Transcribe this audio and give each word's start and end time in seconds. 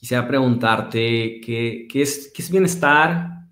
quisiera 0.00 0.26
preguntarte 0.26 1.40
qué, 1.44 1.86
qué, 1.88 2.02
es, 2.02 2.32
qué 2.34 2.40
es 2.42 2.50
bienestar 2.50 3.44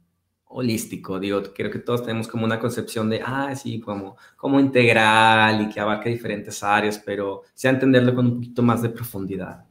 holístico. 0.47 1.21
Digo, 1.21 1.43
creo 1.55 1.71
que 1.71 1.79
todos 1.79 2.03
tenemos 2.03 2.27
como 2.27 2.47
una 2.47 2.59
concepción 2.59 3.11
de, 3.11 3.21
ah, 3.25 3.55
sí, 3.55 3.79
como, 3.81 4.17
como 4.35 4.59
integral 4.59 5.61
y 5.61 5.69
que 5.69 5.79
abarca 5.79 6.09
diferentes 6.09 6.63
áreas, 6.63 6.99
pero 7.05 7.43
sea 7.53 7.71
entenderlo 7.71 8.15
con 8.15 8.27
un 8.27 8.35
poquito 8.37 8.63
más 8.63 8.81
de 8.81 8.89
profundidad. 8.89 9.67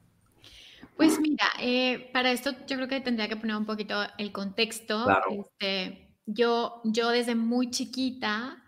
Pues 0.95 1.19
mira, 1.19 1.47
eh, 1.59 2.09
para 2.13 2.31
esto 2.31 2.51
yo 2.67 2.76
creo 2.76 2.87
que 2.87 3.01
tendría 3.01 3.28
que 3.28 3.37
poner 3.37 3.55
un 3.55 3.65
poquito 3.65 3.96
el 4.19 4.31
contexto. 4.31 5.03
Claro. 5.03 5.25
Este, 5.31 6.07
yo, 6.28 6.81
yo 6.83 7.09
desde 7.09 7.33
muy 7.33 7.71
chiquita 7.71 8.63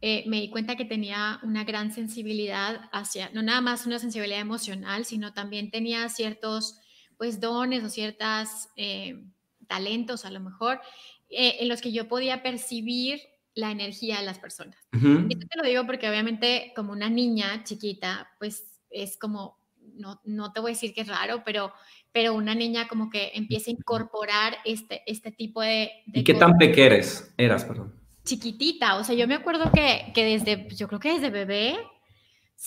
eh, 0.00 0.22
me 0.28 0.40
di 0.40 0.50
cuenta 0.50 0.76
que 0.76 0.84
tenía 0.84 1.40
una 1.42 1.64
gran 1.64 1.92
sensibilidad 1.92 2.88
hacia, 2.92 3.30
no 3.30 3.42
nada 3.42 3.60
más 3.60 3.84
una 3.84 3.98
sensibilidad 3.98 4.40
emocional, 4.40 5.04
sino 5.04 5.32
también 5.32 5.72
tenía 5.72 6.08
ciertos, 6.08 6.78
pues, 7.18 7.40
dones 7.40 7.84
o 7.84 7.90
ciertos 7.90 8.68
eh, 8.76 9.22
talentos 9.66 10.24
a 10.24 10.30
lo 10.30 10.40
mejor, 10.40 10.80
eh, 11.28 11.56
en 11.60 11.68
los 11.68 11.82
que 11.82 11.92
yo 11.92 12.08
podía 12.08 12.42
percibir 12.42 13.20
la 13.54 13.70
energía 13.72 14.18
de 14.18 14.24
las 14.24 14.38
personas. 14.38 14.76
Y 14.92 15.34
esto 15.34 15.46
te 15.50 15.58
lo 15.58 15.68
digo 15.68 15.84
porque 15.84 16.08
obviamente 16.08 16.72
como 16.76 16.92
una 16.92 17.10
niña 17.10 17.64
chiquita, 17.64 18.30
pues 18.38 18.80
es 18.88 19.18
como, 19.18 19.58
no, 19.94 20.20
no 20.24 20.52
te 20.52 20.60
voy 20.60 20.70
a 20.70 20.74
decir 20.74 20.94
que 20.94 21.00
es 21.00 21.08
raro, 21.08 21.42
pero, 21.44 21.72
pero 22.12 22.34
una 22.34 22.54
niña 22.54 22.86
como 22.86 23.10
que 23.10 23.32
empieza 23.34 23.70
a 23.70 23.74
incorporar 23.74 24.58
este, 24.64 25.02
este 25.06 25.32
tipo 25.32 25.60
de... 25.60 25.90
¿Y 26.06 26.22
qué 26.22 26.34
tan 26.34 26.56
pequeña 26.56 26.86
eres? 26.86 27.34
Eras, 27.36 27.64
perdón. 27.64 27.94
Chiquitita, 28.24 28.96
o 28.96 29.02
sea, 29.02 29.16
yo 29.16 29.26
me 29.26 29.34
acuerdo 29.34 29.72
que, 29.72 30.12
que 30.14 30.24
desde, 30.24 30.68
yo 30.76 30.86
creo 30.86 31.00
que 31.00 31.14
desde 31.14 31.30
bebé, 31.30 31.76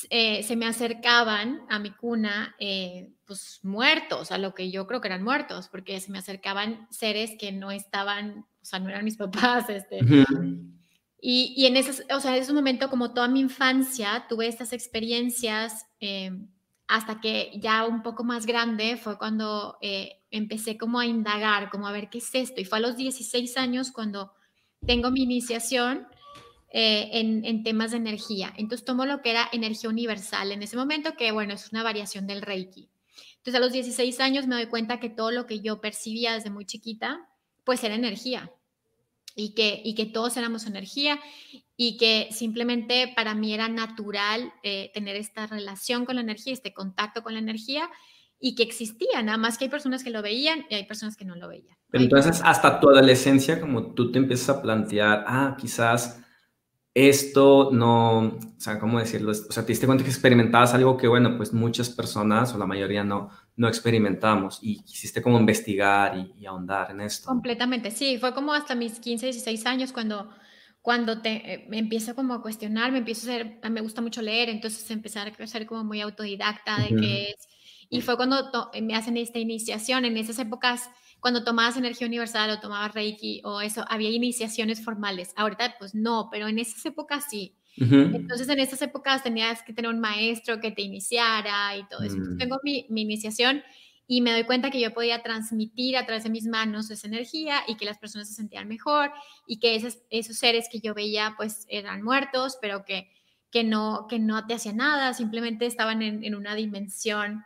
eh, 0.10 0.44
se 0.44 0.56
me 0.56 0.66
acercaban 0.66 1.64
a 1.70 1.78
mi 1.78 1.92
cuna, 1.92 2.56
eh, 2.60 3.12
pues 3.26 3.60
muertos, 3.64 4.32
a 4.32 4.38
lo 4.38 4.54
que 4.54 4.72
yo 4.72 4.88
creo 4.88 5.02
que 5.02 5.10
eran 5.10 5.24
muertos, 5.24 5.68
porque 5.68 6.00
se 6.00 6.12
me 6.12 6.20
acercaban 6.20 6.88
seres 6.92 7.32
que 7.38 7.52
no 7.52 7.72
estaban, 7.72 8.46
o 8.62 8.66
sea, 8.66 8.80
no 8.80 8.90
eran 8.90 9.04
mis 9.04 9.18
papás, 9.18 9.70
este. 9.70 10.00
y, 11.22 11.54
y, 11.58 11.66
en 11.66 11.76
ese, 11.76 12.06
o 12.14 12.20
sea, 12.22 12.38
en 12.38 12.42
ese 12.42 12.54
momento, 12.54 12.90
como 12.90 13.14
toda 13.14 13.28
mi 13.28 13.42
infancia, 13.42 14.26
tuve 14.30 14.48
estas 14.48 14.72
experiencias 14.72 15.86
eh, 16.00 16.32
hasta 16.88 17.20
que 17.20 17.52
ya 17.56 17.86
un 17.86 18.02
poco 18.02 18.24
más 18.24 18.46
grande 18.46 18.96
fue 18.96 19.18
cuando 19.18 19.78
empecé 20.30 20.78
como 20.78 21.00
a 21.00 21.06
indagar, 21.06 21.70
como 21.70 21.88
a 21.88 21.92
ver 21.92 22.10
qué 22.10 22.18
es 22.18 22.34
esto. 22.34 22.60
Y 22.60 22.66
fue 22.66 22.80
a 22.80 22.82
los 22.82 22.98
16 22.98 23.56
años 23.58 23.92
cuando 23.92 24.34
tengo 24.86 25.10
mi 25.10 25.24
iniciación 25.24 26.08
eh, 26.74 27.10
en, 27.14 27.64
temas 27.64 27.92
de 27.92 27.98
energía. 27.98 28.54
Entonces 28.56 28.86
tomo 28.86 29.06
lo 29.06 29.22
que 29.22 29.32
era 29.32 29.50
energía 29.52 29.90
universal 29.90 30.54
en 30.54 30.64
ese 30.64 30.78
momento, 30.78 31.18
que 31.18 31.34
bueno, 31.34 31.54
es 31.54 31.70
una 31.74 31.84
variación 31.84 32.28
del 32.28 32.42
Reiki. 32.42 32.90
Entonces 33.38 33.56
a 33.56 33.60
los 33.60 33.74
16 33.74 34.20
años 34.22 34.48
me 34.48 34.56
doy 34.56 34.68
cuenta 34.68 35.00
que 35.00 35.10
todo 35.10 35.32
lo 35.32 35.48
que 35.48 35.60
yo 35.60 35.82
percibía 35.82 36.34
desde 36.34 36.50
muy 36.50 36.66
chiquita, 36.66 37.28
pues 37.66 37.84
era 37.84 37.96
energía. 37.96 38.52
Y 39.36 39.54
que, 39.54 39.82
y 39.84 39.96
que 39.96 40.06
todos 40.06 40.36
éramos 40.38 40.66
energía 40.66 41.20
y 41.76 41.98
que 41.98 42.30
simplemente 42.32 43.12
para 43.16 43.34
mí 43.34 43.54
era 43.54 43.68
natural 43.68 44.54
eh, 44.64 44.92
tener 44.94 45.16
esta 45.16 45.48
relación 45.48 46.06
con 46.06 46.16
la 46.16 46.22
energía, 46.22 46.54
este 46.54 46.74
contacto 46.74 47.24
con 47.24 47.34
la 47.34 47.40
energía 47.40 47.90
y 48.40 48.56
que 48.56 48.64
existía, 48.64 49.22
nada 49.24 49.38
más 49.38 49.58
que 49.58 49.66
hay 49.66 49.70
personas 49.70 50.04
que 50.04 50.10
lo 50.10 50.22
veían 50.22 50.66
y 50.70 50.76
hay 50.76 50.86
personas 50.86 51.16
que 51.16 51.26
no 51.26 51.36
lo 51.36 51.48
veían. 51.48 51.78
Pero 51.90 52.04
entonces 52.06 52.42
hasta 52.44 52.80
tu 52.80 52.90
adolescencia, 52.90 53.60
como 53.60 53.94
tú 53.94 54.12
te 54.12 54.20
empiezas 54.20 54.58
a 54.58 54.62
plantear, 54.62 55.26
ah, 55.28 55.58
quizás 55.60 56.22
esto 56.94 57.70
no, 57.72 58.20
o 58.20 58.40
sea, 58.58 58.78
¿cómo 58.80 59.00
decirlo? 59.00 59.32
O 59.32 59.34
sea, 59.34 59.64
te 59.64 59.72
diste 59.72 59.86
cuenta 59.86 60.04
que 60.04 60.10
experimentabas 60.10 60.74
algo 60.74 60.98
que, 60.98 61.08
bueno, 61.08 61.38
pues 61.38 61.54
muchas 61.54 61.90
personas 61.90 62.54
o 62.54 62.58
la 62.58 62.66
mayoría 62.66 63.04
no, 63.04 63.30
no 63.56 63.68
experimentamos 63.70 64.60
y 64.62 64.84
quisiste 64.84 65.22
como 65.22 65.40
investigar 65.40 66.18
y, 66.38 66.46
ahondar 66.46 66.92
en 66.92 67.02
esto. 67.02 67.28
Completamente, 67.28 67.92
sí, 67.92 68.18
fue 68.18 68.34
como 68.34 68.54
hasta 68.54 68.76
mis 68.76 69.00
15, 69.00 69.28
16 69.28 69.66
años 69.68 69.94
cuando, 69.94 70.30
cuando 70.82 71.22
te, 71.22 71.54
eh, 71.54 71.66
me 71.70 71.78
empiezo 71.78 72.14
como 72.14 72.34
a 72.34 72.42
cuestionar, 72.42 72.92
me 72.92 72.98
empiezo 72.98 73.30
a 73.30 73.36
ser, 73.36 73.60
me 73.70 73.82
gusta 73.82 74.02
mucho 74.02 74.22
leer, 74.22 74.50
entonces 74.50 74.90
empezar 74.92 75.32
a 75.40 75.48
ser 75.48 75.66
como 75.66 75.86
muy 75.86 76.02
autodidacta 76.02 76.78
de 76.78 76.96
qué 77.00 77.30
es. 77.30 77.48
Y 77.90 78.02
fue 78.02 78.16
cuando 78.16 78.52
me 78.82 78.96
hacen 78.96 79.18
esta 79.18 79.40
iniciación, 79.40 80.06
en 80.06 80.18
esas 80.18 80.40
épocas 80.40 80.90
cuando 81.22 81.44
tomabas 81.44 81.78
energía 81.78 82.08
universal 82.08 82.50
o 82.50 82.60
tomabas 82.60 82.94
Reiki 82.94 83.42
o 83.46 83.62
eso, 83.62 83.86
había 83.88 84.10
iniciaciones 84.10 84.84
formales. 84.84 85.34
Ahorita 85.38 85.76
pues 85.78 85.94
no, 85.94 86.30
pero 86.32 86.48
en 86.48 86.60
esas 86.60 86.86
épocas 86.86 87.26
sí. 87.30 87.56
Entonces 87.78 88.50
en 88.50 88.60
esas 88.60 88.82
épocas 88.82 89.24
tenías 89.24 89.64
que 89.64 89.72
tener 89.72 89.90
un 89.90 90.00
maestro 90.02 90.60
que 90.60 90.72
te 90.72 90.82
iniciara 90.82 91.78
y 91.78 91.88
todo 91.88 92.02
eso. 92.02 92.16
Entonces, 92.16 92.36
mm. 92.36 92.38
tengo 92.38 92.60
mi, 92.64 92.86
mi, 92.90 93.02
iniciación 93.04 93.64
y 94.08 94.22
me 94.22 94.34
doy 94.34 94.44
cuenta 94.44 94.72
que 94.72 94.82
yo 94.82 94.94
podía 94.94 95.24
transmitir 95.24 95.96
a 95.96 96.06
través 96.06 96.24
de 96.26 96.30
mis 96.30 96.48
manos 96.48 96.92
esa 96.92 97.08
energía 97.08 97.62
y 97.68 97.78
que 97.78 97.86
las 97.86 97.98
personas 97.98 98.28
se 98.28 98.34
sentían 98.34 98.68
mejor 98.68 99.12
y 99.48 99.60
que 99.60 99.76
esos, 99.76 100.00
esos 100.10 100.36
seres 100.36 100.68
que 100.70 100.82
yo 100.82 100.94
veía 100.94 101.36
pues 101.38 101.66
eran 101.70 102.02
muertos, 102.02 102.58
pero 102.62 102.84
que, 102.84 103.10
que, 103.52 103.64
no, 103.64 104.08
que 104.10 104.20
no 104.20 104.46
te 104.48 104.56
hacían 104.56 104.78
nada, 104.78 105.14
simplemente 105.14 105.66
estaban 105.66 106.02
en, 106.02 106.26
en 106.26 106.36
una 106.36 106.56
dimensión 106.56 107.46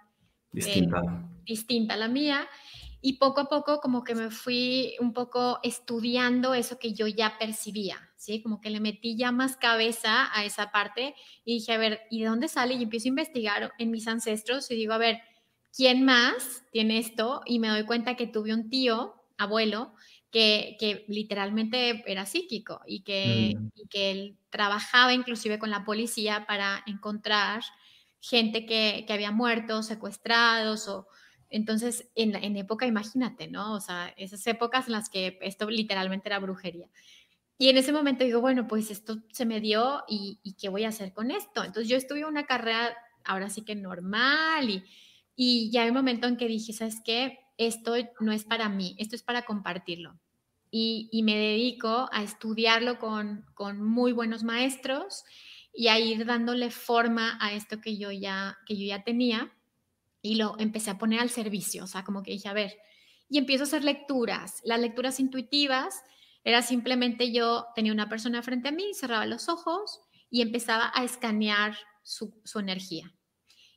distinta. 0.52 1.02
Eh, 1.02 1.44
distinta 1.46 1.94
a 1.94 1.97
la 1.97 2.07
mía 2.07 2.47
y 3.06 3.20
poco 3.20 3.42
a 3.42 3.50
poco 3.50 3.82
como 3.82 4.04
que 4.04 4.16
me 4.16 4.32
fui 4.32 4.96
un 5.00 5.14
poco 5.14 5.60
estudiando 5.62 6.56
eso 6.56 6.80
que 6.80 6.92
yo 6.96 7.06
ya 7.06 7.38
percibía, 7.38 8.00
¿sí? 8.16 8.42
Como 8.42 8.60
que 8.60 8.72
le 8.72 8.80
metí 8.80 9.16
ya 9.16 9.32
más 9.32 9.58
cabeza 9.58 10.36
a 10.36 10.44
esa 10.44 10.72
parte 10.72 11.14
y 11.44 11.60
dije, 11.60 11.74
a 11.74 11.78
ver, 11.78 12.02
¿y 12.10 12.22
de 12.22 12.30
dónde 12.30 12.48
sale? 12.48 12.74
Y 12.74 12.82
empiezo 12.82 13.08
a 13.08 13.10
investigar 13.10 13.72
en 13.78 13.92
mis 13.92 14.08
ancestros 14.08 14.72
y 14.72 14.76
digo, 14.76 14.94
a 14.94 14.98
ver, 14.98 15.20
¿quién 15.72 16.04
más 16.04 16.64
tiene 16.72 16.98
esto? 16.98 17.42
Y 17.46 17.60
me 17.60 17.68
doy 17.68 17.86
cuenta 17.86 18.16
que 18.16 18.26
tuve 18.26 18.56
un 18.56 18.72
tío, 18.72 19.14
abuelo, 19.38 19.94
que, 20.32 20.76
que 20.80 21.06
literalmente 21.08 22.04
era 22.08 22.26
psíquico 22.26 22.82
y 22.88 23.04
que, 23.04 23.54
mm. 23.56 23.70
y 23.76 23.88
que 23.88 24.10
él 24.10 24.38
trabajaba 24.50 25.14
inclusive 25.14 25.60
con 25.60 25.70
la 25.70 25.86
policía 25.86 26.48
para 26.48 26.82
encontrar 26.88 27.62
gente 28.20 28.66
que, 28.66 29.04
que 29.06 29.14
había 29.14 29.30
muerto, 29.30 29.84
secuestrados 29.84 30.88
o 30.88 31.08
entonces, 31.50 32.09
en, 32.16 32.35
en 32.35 32.57
época, 32.57 32.85
imagínate, 32.85 33.47
¿no? 33.47 33.73
O 33.73 33.79
sea, 33.79 34.13
esas 34.17 34.45
épocas 34.47 34.88
en 34.88 34.94
las 34.94 35.09
que 35.09 35.38
esto 35.41 35.69
literalmente 35.69 36.29
era 36.29 36.39
brujería. 36.39 36.89
Y 37.57 37.69
en 37.69 37.78
ese 37.78 37.94
momento 37.94 38.25
digo, 38.25 38.41
bueno, 38.41 38.67
pues 38.67 38.91
esto 38.91 39.17
se 39.31 39.45
me 39.45 39.61
dio 39.61 40.03
y, 40.09 40.39
y 40.44 40.53
¿qué 40.53 40.69
voy 40.69 40.83
a 40.83 40.89
hacer 40.89 41.13
con 41.13 41.31
esto? 41.31 41.63
Entonces 41.63 41.88
yo 41.88 41.95
estuve 41.95 42.25
una 42.25 42.45
carrera 42.45 42.95
ahora 43.23 43.50
sí 43.50 43.63
que 43.63 43.75
normal 43.75 44.69
y, 44.69 44.83
y 45.35 45.72
ya 45.72 45.83
hay 45.83 45.89
un 45.89 45.95
momento 45.95 46.28
en 46.28 46.38
que 46.38 46.47
dije, 46.47 46.73
¿sabes 46.73 47.01
qué? 47.03 47.39
Esto 47.57 47.94
no 48.19 48.33
es 48.33 48.44
para 48.44 48.67
mí, 48.67 48.95
esto 49.00 49.16
es 49.16 49.23
para 49.23 49.44
compartirlo. 49.44 50.19
Y, 50.69 51.07
y 51.12 51.23
me 51.23 51.38
dedico 51.38 52.09
a 52.12 52.23
estudiarlo 52.23 53.00
con, 53.00 53.45
con, 53.53 53.81
muy 53.81 54.12
buenos 54.12 54.44
maestros 54.44 55.23
y 55.73 55.88
a 55.88 56.00
ir 56.00 56.25
dándole 56.25 56.69
forma 56.69 57.38
a 57.39 57.53
esto 57.53 57.79
que 57.79 57.97
yo 57.97 58.12
ya, 58.12 58.57
que 58.66 58.75
yo 58.75 58.85
ya 58.85 59.03
tenía 59.03 59.55
y 60.25 60.36
lo 60.36 60.56
empecé 60.59 60.90
a 60.90 60.97
poner 60.97 61.19
al 61.19 61.30
servicio, 61.30 61.84
o 61.84 61.88
sea, 61.88 62.03
como 62.03 62.24
que 62.24 62.31
dije, 62.31 62.50
a 62.50 62.53
ver, 62.53 62.75
y 63.30 63.38
empiezo 63.38 63.63
a 63.63 63.68
hacer 63.68 63.84
lecturas. 63.84 64.62
Las 64.63 64.80
lecturas 64.80 65.19
intuitivas 65.19 66.02
era 66.44 66.62
simplemente 66.62 67.31
yo 67.31 67.68
tenía 67.75 67.91
una 67.91 68.09
persona 68.09 68.41
frente 68.41 68.69
a 68.69 68.72
mí, 68.72 68.94
cerraba 68.94 69.25
los 69.25 69.50
ojos 69.50 70.02
y 70.30 70.41
empezaba 70.41 70.91
a 70.94 71.03
escanear 71.03 71.75
su, 72.03 72.34
energía. 72.56 73.13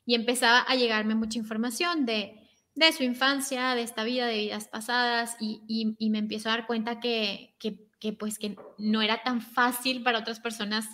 Y 0.05 0.15
empezaba 0.15 0.59
a 0.61 0.75
llegarme 0.75 1.15
mucha 1.15 1.37
información 1.37 2.05
de, 2.05 2.49
de 2.75 2.91
su 2.93 3.03
infancia, 3.03 3.75
de 3.75 3.83
esta 3.83 4.03
vida, 4.03 4.25
de 4.25 4.37
vidas 4.37 4.67
pasadas, 4.67 5.35
y, 5.39 5.61
y, 5.67 6.09
me 6.09 6.19
empiezo 6.19 6.49
a 6.49 6.53
dar 6.53 6.67
cuenta 6.67 6.99
que, 6.99 7.55
que, 7.59 8.13
pues 8.13 8.39
que 8.39 8.55
no 8.77 9.01
era 9.01 9.23
tan 9.23 9.41
fácil 9.41 10.01
para 10.01 10.19
otras 10.19 10.39
personas 10.39 10.87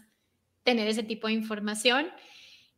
tener 0.63 0.87
ese 0.87 1.03
tipo 1.03 1.27
de 1.27 1.33
información 1.33 2.07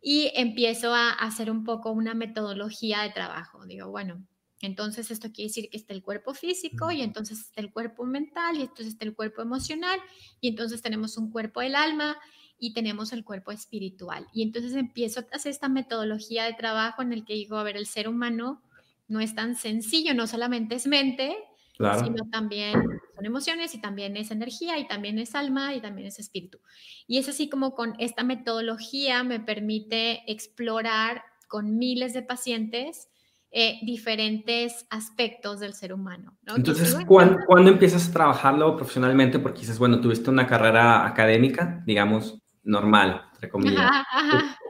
y 0.01 0.31
empiezo 0.35 0.93
a 0.93 1.11
hacer 1.11 1.49
un 1.51 1.63
poco 1.63 1.91
una 1.91 2.13
metodología 2.13 3.01
de 3.01 3.09
trabajo. 3.09 3.65
Digo, 3.65 3.89
bueno, 3.89 4.23
entonces 4.61 5.11
esto 5.11 5.31
quiere 5.31 5.49
decir 5.49 5.69
que 5.69 5.77
está 5.77 5.93
el 5.93 6.01
cuerpo 6.01 6.33
físico 6.33 6.91
y 6.91 7.01
entonces 7.01 7.39
está 7.39 7.61
el 7.61 7.71
cuerpo 7.71 8.05
mental 8.05 8.57
y 8.57 8.61
entonces 8.61 8.87
está 8.87 9.05
el 9.05 9.15
cuerpo 9.15 9.41
emocional 9.41 9.99
y 10.41 10.47
entonces 10.47 10.81
tenemos 10.81 11.17
un 11.17 11.31
cuerpo 11.31 11.61
del 11.61 11.75
alma 11.75 12.17
y 12.59 12.73
tenemos 12.73 13.13
el 13.13 13.23
cuerpo 13.23 13.51
espiritual. 13.51 14.27
Y 14.33 14.41
entonces 14.41 14.73
empiezo 14.73 15.19
a 15.19 15.35
hacer 15.35 15.51
esta 15.51 15.69
metodología 15.69 16.45
de 16.45 16.53
trabajo 16.53 17.01
en 17.01 17.13
el 17.13 17.23
que 17.23 17.33
digo, 17.33 17.57
a 17.57 17.63
ver, 17.63 17.77
el 17.77 17.85
ser 17.85 18.07
humano 18.07 18.63
no 19.07 19.19
es 19.19 19.35
tan 19.35 19.55
sencillo, 19.55 20.13
no 20.13 20.25
solamente 20.25 20.75
es 20.75 20.87
mente, 20.87 21.37
sino 21.77 22.29
también 22.31 22.73
son 23.15 23.25
emociones 23.25 23.73
y 23.75 23.81
también 23.81 24.17
es 24.17 24.31
energía 24.31 24.77
y 24.79 24.87
también 24.87 25.19
es 25.19 25.35
alma 25.35 25.75
y 25.75 25.81
también 25.81 26.07
es 26.07 26.19
espíritu. 26.19 26.59
Y 27.07 27.17
es 27.17 27.29
así 27.29 27.49
como 27.49 27.73
con 27.73 27.95
esta 27.99 28.23
metodología 28.23 29.23
me 29.23 29.39
permite 29.39 30.23
explorar 30.31 31.23
con 31.47 31.77
miles 31.77 32.13
de 32.13 32.21
pacientes 32.23 33.09
eh, 33.49 33.79
diferentes 33.81 34.85
aspectos 34.89 35.61
del 35.61 35.73
ser 35.73 35.93
humano. 35.93 36.37
Entonces, 36.45 36.97
¿cuándo, 37.05 37.69
empiezas 37.69 38.09
a 38.09 38.13
trabajarlo 38.13 38.75
profesionalmente? 38.75 39.39
Porque 39.39 39.61
dices, 39.61 39.79
bueno, 39.79 40.01
tuviste 40.01 40.29
una 40.29 40.45
carrera 40.45 41.05
académica, 41.07 41.81
digamos, 41.85 42.39
normal, 42.63 43.23
entre 43.33 43.49
comillas. 43.49 43.89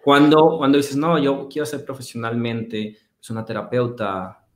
Cuando, 0.03 0.57
cuando 0.57 0.77
dices, 0.77 0.95
no, 0.95 1.17
yo 1.17 1.49
quiero 1.49 1.65
ser 1.65 1.83
profesionalmente, 1.83 2.89
es 2.89 2.99
pues, 3.17 3.29
una 3.31 3.43
terapeuta, 3.43 4.46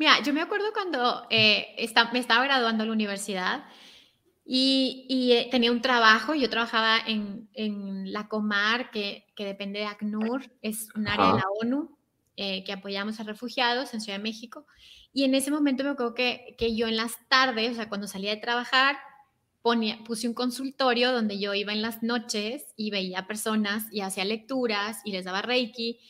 Mira, 0.00 0.22
yo 0.22 0.32
me 0.32 0.40
acuerdo 0.40 0.72
cuando 0.72 1.26
eh, 1.28 1.76
me 2.10 2.18
estaba 2.20 2.42
graduando 2.42 2.84
a 2.84 2.86
la 2.86 2.92
universidad 2.92 3.64
y, 4.46 5.30
eh, 5.34 5.48
tenía 5.50 5.70
un 5.70 5.82
trabajo, 5.82 6.34
yo 6.34 6.48
trabajaba 6.48 6.96
en, 7.06 7.50
la 8.10 8.26
Comar, 8.26 8.90
que, 8.90 9.26
depende 9.36 9.80
de 9.80 9.84
ACNUR, 9.84 10.50
es 10.62 10.88
un 10.94 11.06
área 11.06 11.34
de 11.34 11.40
la 11.40 11.44
ONU 11.60 11.98
eh, 12.38 12.64
que 12.64 12.72
apoyamos 12.72 13.20
a 13.20 13.24
refugiados 13.24 13.92
en 13.92 14.00
Ciudad 14.00 14.16
de 14.16 14.22
México. 14.22 14.64
Y 15.12 15.24
en 15.24 15.34
ese 15.34 15.50
momento 15.50 15.84
me 15.84 15.90
acuerdo 15.90 16.14
que, 16.14 16.54
que 16.56 16.74
yo 16.74 16.88
en 16.88 16.96
las 16.96 17.18
tardes, 17.28 17.72
o 17.72 17.74
sea, 17.74 17.90
cuando 17.90 18.06
salía 18.06 18.30
de 18.30 18.40
trabajar, 18.40 18.96
ponía, 19.60 19.98
puse 20.04 20.26
un 20.26 20.32
consultorio 20.32 21.12
donde 21.12 21.38
yo 21.38 21.52
iba 21.52 21.74
en 21.74 21.82
las 21.82 22.02
noches 22.02 22.72
y 22.74 22.90
veía 22.90 23.26
personas 23.26 23.84
y 23.92 24.00
hacía 24.00 24.24
lecturas 24.24 25.02
y 25.04 25.12
les 25.12 25.26
daba 25.26 25.42
reiki 25.42 26.00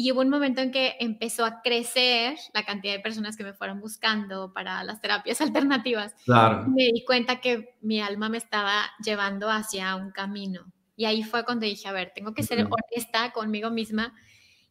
y 0.00 0.12
hubo 0.12 0.20
un 0.20 0.30
momento 0.30 0.60
en 0.60 0.70
que 0.70 0.94
empezó 1.00 1.44
a 1.44 1.60
crecer 1.60 2.38
la 2.54 2.62
cantidad 2.62 2.92
de 2.92 3.00
personas 3.00 3.36
que 3.36 3.42
me 3.42 3.52
fueron 3.52 3.80
buscando 3.80 4.52
para 4.52 4.84
las 4.84 5.00
terapias 5.00 5.40
alternativas. 5.40 6.14
Claro. 6.24 6.68
Me 6.68 6.84
di 6.84 7.04
cuenta 7.04 7.40
que 7.40 7.74
mi 7.80 8.00
alma 8.00 8.28
me 8.28 8.38
estaba 8.38 8.84
llevando 9.04 9.50
hacia 9.50 9.96
un 9.96 10.12
camino. 10.12 10.72
Y 10.94 11.06
ahí 11.06 11.24
fue 11.24 11.44
cuando 11.44 11.66
dije, 11.66 11.88
a 11.88 11.92
ver, 11.92 12.12
tengo 12.14 12.32
que 12.32 12.44
ser 12.44 12.64
honesta 12.64 13.32
conmigo 13.32 13.72
misma 13.72 14.14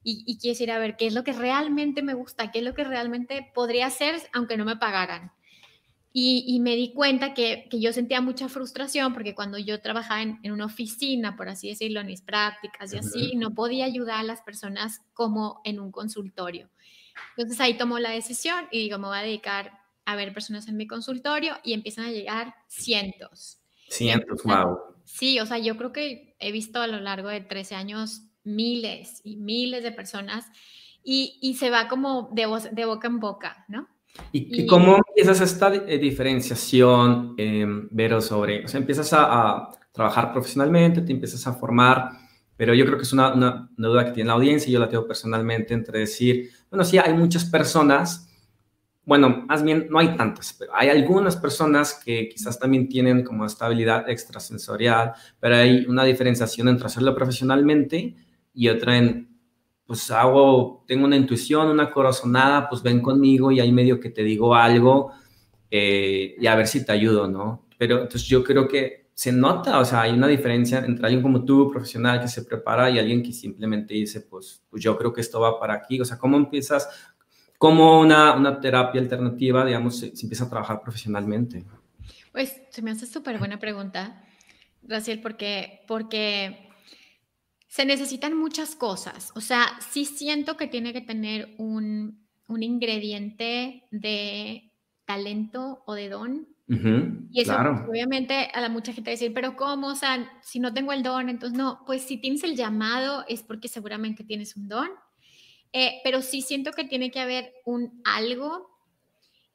y, 0.02 0.24
y 0.26 0.38
quiero 0.38 0.54
decir, 0.54 0.72
a 0.72 0.80
ver, 0.80 0.96
¿qué 0.96 1.08
es 1.08 1.14
lo 1.14 1.26
que 1.26 1.34
realmente 1.34 2.04
me 2.04 2.14
gusta? 2.14 2.50
¿Qué 2.50 2.60
es 2.60 2.66
lo 2.66 2.74
que 2.74 2.86
realmente 2.86 3.52
podría 3.54 3.88
hacer 3.88 4.16
aunque 4.32 4.56
no 4.56 4.64
me 4.64 4.78
pagaran? 4.78 5.34
Y, 6.20 6.60
me 6.62 6.76
di 6.76 6.94
cuenta 6.94 7.36
que, 7.36 7.70
yo 7.72 7.94
sentía 7.94 8.22
mucha 8.22 8.50
frustración 8.50 9.14
porque 9.14 9.36
cuando 9.36 9.60
yo 9.60 9.80
trabajaba 9.82 10.24
en, 10.24 10.52
una 10.52 10.66
oficina, 10.66 11.36
por 11.36 11.48
así 11.48 11.70
decirlo, 11.70 12.00
en 12.00 12.08
mis 12.08 12.22
prácticas 12.22 12.92
y 12.92 12.98
así, 12.98 13.36
no 13.36 13.54
podía 13.54 13.86
ayudar 13.86 14.22
a 14.22 14.24
las 14.24 14.42
personas 14.42 15.04
como 15.14 15.62
en 15.64 15.80
un 15.80 15.92
consultorio. 15.92 16.72
Entonces 17.36 17.62
ahí 17.62 17.78
tomó 17.78 18.00
la 18.00 18.10
decisión 18.10 18.66
y 18.72 18.80
digo, 18.80 18.98
me 18.98 19.10
voy 19.10 19.18
a 19.20 19.22
dedicar 19.22 19.80
a 20.06 20.16
ver 20.16 20.34
personas 20.34 20.68
en 20.68 20.76
mi 20.76 20.88
consultorio 20.88 21.56
y 21.64 21.74
empiezan 21.74 22.06
a 22.06 22.12
llegar 22.12 22.56
cientos. 22.68 23.60
Cientos, 23.88 24.42
wow. 24.42 24.76
Sí, 25.06 25.40
o 25.40 25.46
sea, 25.46 25.60
yo 25.60 25.78
creo 25.78 25.94
que 25.94 26.36
he 26.40 26.52
visto 26.52 26.82
a 26.82 26.88
lo 26.88 27.00
largo 27.00 27.30
de 27.30 27.42
13 27.42 27.76
años 27.76 28.24
miles 28.44 29.22
y 29.24 29.36
miles 29.36 29.84
de 29.84 29.92
personas 29.92 30.48
y, 31.04 31.56
se 31.60 31.70
va 31.70 31.88
como 31.88 32.32
de, 32.34 32.48
de 32.72 32.86
boca 32.86 33.08
en 33.08 33.20
boca, 33.20 33.66
¿no? 33.68 33.88
¿Y, 34.32 34.66
cómo 34.68 34.98
empiezas 35.08 35.42
esta 35.42 35.74
eh, 35.74 35.98
diferenciación, 35.98 37.36
eh, 37.38 37.66
Vero, 37.92 38.22
sobre, 38.22 38.66
o 38.66 38.68
sea, 38.68 38.80
empiezas 38.80 39.12
a, 39.14 39.70
trabajar 39.92 40.32
profesionalmente, 40.32 41.02
te 41.02 41.12
empiezas 41.12 41.48
a 41.48 41.54
formar, 41.54 42.12
pero 42.56 42.76
yo 42.76 42.86
creo 42.86 42.98
que 42.98 43.04
es 43.04 43.14
una, 43.14 43.34
una, 43.34 43.68
duda 43.78 44.06
que 44.06 44.12
tiene 44.12 44.28
la 44.28 44.36
audiencia 44.36 44.70
y 44.70 44.74
yo 44.74 44.80
la 44.80 44.90
tengo 44.90 45.08
personalmente 45.08 45.74
entre 45.74 46.02
decir, 46.02 46.52
bueno, 46.70 46.86
sí, 46.86 47.00
hay 47.00 47.16
muchas 47.16 47.46
personas, 47.46 48.30
bueno, 49.04 49.46
más 49.48 49.64
bien 49.64 49.88
no 49.90 49.98
hay 49.98 50.16
tantas, 50.16 50.54
pero 50.54 50.72
hay 50.76 50.90
algunas 50.90 51.36
personas 51.36 52.00
que 52.06 52.30
quizás 52.30 52.60
también 52.60 52.88
tienen 52.88 53.24
como 53.24 53.44
estabilidad 53.44 54.08
extrasensorial, 54.08 55.14
pero 55.40 55.56
hay 55.56 55.88
una 55.88 56.04
diferenciación 56.04 56.68
entre 56.68 56.86
hacerlo 56.86 57.16
profesionalmente 57.16 58.16
y 58.54 58.70
otra 58.70 58.98
en 58.98 59.27
pues 59.88 60.12
hago, 60.12 60.84
tengo 60.86 61.06
una 61.06 61.16
intuición, 61.16 61.70
una 61.70 61.90
corazonada, 61.90 62.68
pues 62.68 62.84
ven 62.84 63.02
conmigo 63.02 63.52
y 63.52 63.62
ahí 63.62 63.72
medio 63.72 64.02
que 64.02 64.10
te 64.10 64.22
digo 64.22 64.54
algo 64.54 65.14
eh, 65.72 66.36
y 66.38 66.46
a 66.46 66.56
ver 66.56 66.68
si 66.68 66.86
te 66.86 66.92
ayudo, 66.92 67.28
¿no? 67.30 67.66
Pero 67.78 68.02
entonces 68.02 68.26
yo 68.26 68.44
creo 68.44 68.68
que 68.68 69.08
se 69.14 69.32
nota, 69.32 69.80
o 69.80 69.86
sea, 69.86 70.02
hay 70.02 70.12
una 70.12 70.28
diferencia 70.28 70.80
entre 70.80 71.06
alguien 71.06 71.24
como 71.24 71.46
tú, 71.46 71.72
profesional, 71.72 72.20
que 72.20 72.28
se 72.28 72.44
prepara 72.44 72.90
y 72.90 73.00
alguien 73.00 73.24
que 73.24 73.32
simplemente 73.32 73.94
dice, 73.94 74.22
pues, 74.22 74.62
pues 74.70 74.84
yo 74.84 74.98
creo 74.98 75.14
que 75.14 75.22
esto 75.22 75.40
va 75.40 75.58
para 75.58 75.74
aquí, 75.76 76.00
o 76.02 76.06
sea, 76.06 76.18
¿cómo 76.18 76.36
empiezas, 76.36 76.88
cómo 77.58 78.02
una, 78.02 78.36
una 78.36 78.60
terapia 78.60 79.00
alternativa, 79.00 79.66
digamos, 79.66 79.98
se, 79.98 80.16
se 80.16 80.26
empieza 80.26 80.44
a 80.44 80.50
trabajar 80.50 80.82
profesionalmente? 80.82 81.66
Pues 82.34 82.62
se 82.70 82.82
me 82.82 82.92
hace 82.92 83.08
súper 83.08 83.40
buena 83.40 83.58
pregunta, 83.58 84.22
Raciel, 84.84 85.22
porque, 85.22 85.84
porque 85.88 86.67
se 87.68 87.86
necesitan 87.86 88.36
muchas 88.36 88.76
cosas. 88.76 89.32
O 89.36 89.42
sea, 89.42 89.66
sí 89.92 90.06
siento 90.06 90.58
que 90.58 90.68
tiene 90.68 90.94
que 90.94 91.02
tener 91.02 91.54
un, 91.58 92.26
ingrediente 92.50 93.84
de 93.92 94.72
talento 95.06 95.84
o 95.86 95.94
de 95.94 96.10
don. 96.10 96.48
y 96.70 97.42
eso, 97.42 97.56
obviamente, 97.88 98.50
a 98.54 98.62
la 98.62 98.70
mucha 98.70 98.94
gente 98.94 99.12
decir, 99.12 99.34
pero 99.34 99.56
¿cómo? 99.56 99.88
O 99.88 99.96
sea, 99.96 100.30
si 100.42 100.60
no 100.60 100.74
tengo 100.74 100.94
el 100.94 101.04
don, 101.04 101.30
entonces 101.30 101.58
no. 101.58 101.84
Pues 101.86 102.04
si 102.04 102.18
tienes 102.18 102.44
el 102.44 102.56
llamado 102.56 103.26
es 103.28 103.44
porque 103.44 103.68
seguramente 103.68 104.24
tienes 104.24 104.56
un 104.56 104.68
don. 104.68 104.90
Eh, 105.74 106.00
pero 106.04 106.22
sí 106.22 106.42
siento 106.42 106.72
que 106.72 106.86
tiene 106.86 107.12
que 107.12 107.20
haber 107.20 107.54
un 107.66 108.02
algo 108.06 108.77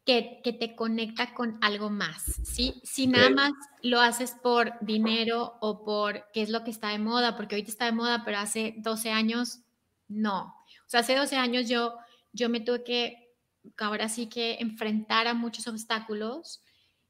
que, 0.05 0.41
te 0.59 0.75
conecta 0.75 1.33
con 1.35 1.59
algo 1.61 1.89
más, 1.91 2.41
¿sí? 2.45 2.81
Si 2.83 3.07
nada 3.07 3.31
más 3.31 3.53
lo 3.83 4.01
haces 4.01 4.33
por 4.43 4.73
dinero 4.81 5.57
o 5.61 5.85
por 5.85 6.25
qué 6.33 6.43
es 6.43 6.51
lo 6.51 6.65
que 6.65 6.71
está 6.71 6.89
de 6.89 6.99
moda, 6.99 7.37
porque 7.37 7.55
ahorita 7.55 7.71
está 7.71 7.85
de 7.85 7.93
moda, 7.93 8.25
pero 8.25 8.39
hace 8.39 8.75
12 8.79 9.11
años, 9.11 9.61
no. 10.09 10.55
O 10.87 10.89
sea, 10.89 11.01
hace 11.01 11.15
12 11.15 11.37
años 11.37 11.69
yo, 11.69 11.95
yo 12.33 12.49
me 12.49 12.61
tuve 12.61 12.83
que, 12.83 13.33
ahora 13.79 14.09
sí 14.09 14.29
que 14.29 14.57
enfrentar 14.61 15.29
a 15.29 15.35
muchos 15.35 15.69
obstáculos 15.69 16.63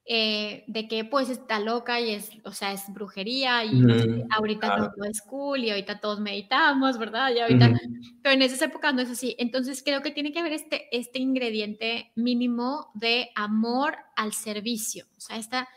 eh, 0.05 0.65
de 0.67 0.89
que 0.89 1.05
pues 1.05 1.29
está 1.31 1.61
loca 1.61 2.01
y 2.01 2.11
es, 2.11 2.31
o 2.45 2.51
sea, 2.51 2.73
es 2.73 2.83
brujería 2.93 3.65
y 3.65 3.85
ahorita 4.31 4.77
todo 4.77 5.05
es 5.09 5.23
cool 5.23 5.61
y 5.61 5.71
ahorita 5.71 6.01
todos 6.01 6.19
meditamos, 6.19 6.99
¿verdad? 6.99 7.33
Y 7.33 7.39
ahorita, 7.39 7.73
pero 8.21 8.35
en 8.35 8.43
esas 8.43 8.63
épocas 8.63 8.93
no 8.95 9.03
es 9.03 9.11
así. 9.11 9.37
Entonces 9.39 9.81
creo 9.85 10.03
que 10.03 10.11
tiene 10.11 10.33
que 10.33 10.41
haber 10.41 10.55
este, 10.55 10.89
este 10.91 11.21
ingrediente 11.21 12.11
mínimo 12.17 12.91
de 12.95 13.31
amor 13.37 13.95
al 14.17 14.33
servicio, 14.33 15.07
o 15.17 15.21
sea, 15.21 15.37
esta, 15.37 15.69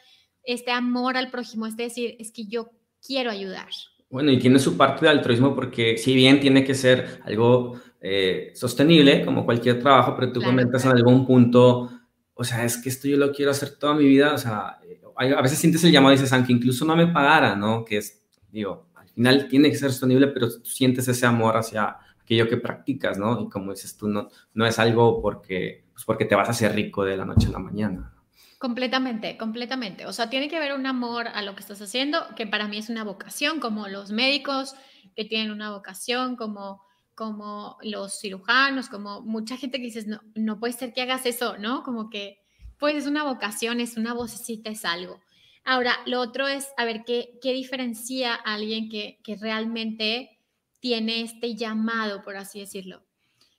este 0.43 0.71
amor 0.71 1.17
al 1.17 1.29
prójimo, 1.29 1.67
es 1.67 1.77
decir, 1.77 2.15
es 2.19 2.31
que 2.31 2.45
yo 2.45 2.71
quiero 3.05 3.29
ayudar. 3.29 3.69
Bueno, 4.09 4.31
y 4.31 4.39
tiene 4.39 4.57
su 4.57 4.75
parte 4.75 5.05
de 5.05 5.11
altruismo 5.11 5.53
porque 5.53 5.97
si 5.97 6.15
bien 6.15 6.39
tiene 6.39 6.63
que 6.63 6.73
ser 6.73 7.19
algo 7.25 7.79
eh, 8.01 8.51
sostenible, 8.55 9.23
como 9.23 9.45
cualquier 9.45 9.79
trabajo, 9.79 10.15
pero 10.17 10.31
tú 10.31 10.41
comentas 10.41 10.83
en 10.85 10.91
algún 10.91 11.27
punto 11.27 11.91
o 12.35 12.43
sea, 12.43 12.63
es 12.65 12.77
que 12.77 12.89
esto 12.89 13.07
yo 13.07 13.17
lo 13.17 13.31
quiero 13.31 13.51
hacer 13.51 13.77
toda 13.77 13.95
mi 13.95 14.05
vida, 14.05 14.33
o 14.33 14.37
sea, 14.37 14.79
a 15.17 15.41
veces 15.41 15.57
sientes 15.57 15.83
el 15.85 15.91
llamado 15.91 16.13
y 16.13 16.17
dices, 16.17 16.33
aunque 16.33 16.51
incluso 16.51 16.85
no 16.85 16.95
me 16.95 17.07
pagara, 17.07 17.55
¿no? 17.55 17.85
Que 17.85 17.97
es, 17.97 18.21
digo, 18.51 18.89
al 18.93 19.07
final 19.07 19.47
tiene 19.47 19.71
que 19.71 19.77
ser 19.77 19.91
sostenible, 19.91 20.27
pero 20.27 20.49
tú 20.49 20.65
sientes 20.65 21.07
ese 21.07 21.25
amor 21.25 21.55
hacia 21.55 21.97
aquello 22.21 22.49
que 22.49 22.57
practicas, 22.57 23.17
¿no? 23.17 23.41
Y 23.41 23.49
como 23.49 23.71
dices 23.71 23.95
tú, 23.95 24.09
no, 24.09 24.29
no 24.53 24.65
es 24.65 24.77
algo 24.79 25.21
porque, 25.21 25.85
pues 25.93 26.03
porque 26.03 26.25
te 26.25 26.35
vas 26.35 26.49
a 26.49 26.51
hacer 26.51 26.75
rico 26.75 27.05
de 27.05 27.15
la 27.15 27.23
noche 27.23 27.47
a 27.47 27.51
la 27.51 27.59
mañana. 27.59 28.11
Completamente, 28.57 29.37
completamente. 29.37 30.05
O 30.05 30.11
sea, 30.11 30.29
tiene 30.29 30.49
que 30.49 30.57
haber 30.57 30.73
un 30.73 30.85
amor 30.85 31.27
a 31.27 31.41
lo 31.41 31.55
que 31.55 31.61
estás 31.61 31.81
haciendo, 31.81 32.19
que 32.35 32.47
para 32.47 32.67
mí 32.67 32.77
es 32.77 32.89
una 32.89 33.03
vocación, 33.05 33.61
como 33.61 33.87
los 33.87 34.11
médicos 34.11 34.75
que 35.15 35.23
tienen 35.23 35.51
una 35.51 35.71
vocación, 35.71 36.35
como 36.35 36.84
como 37.15 37.77
los 37.81 38.19
cirujanos, 38.19 38.89
como 38.89 39.21
mucha 39.21 39.57
gente 39.57 39.77
que 39.77 39.85
dices, 39.85 40.05
no, 40.05 40.21
no 40.35 40.59
puede 40.59 40.73
ser 40.73 40.93
que 40.93 41.01
hagas 41.01 41.25
eso, 41.25 41.57
¿no? 41.57 41.83
Como 41.83 42.09
que, 42.09 42.39
pues 42.77 42.95
es 42.95 43.07
una 43.07 43.23
vocación, 43.23 43.79
es 43.79 43.97
una 43.97 44.13
vocecita, 44.13 44.69
es 44.69 44.85
algo. 44.85 45.21
Ahora, 45.63 45.97
lo 46.05 46.19
otro 46.19 46.47
es, 46.47 46.67
a 46.77 46.85
ver, 46.85 47.03
¿qué, 47.05 47.39
qué 47.41 47.53
diferencia 47.53 48.35
a 48.35 48.53
alguien 48.53 48.89
que, 48.89 49.19
que 49.23 49.35
realmente 49.37 50.37
tiene 50.79 51.21
este 51.21 51.55
llamado, 51.55 52.21
por 52.21 52.35
así 52.35 52.59
decirlo? 52.59 53.03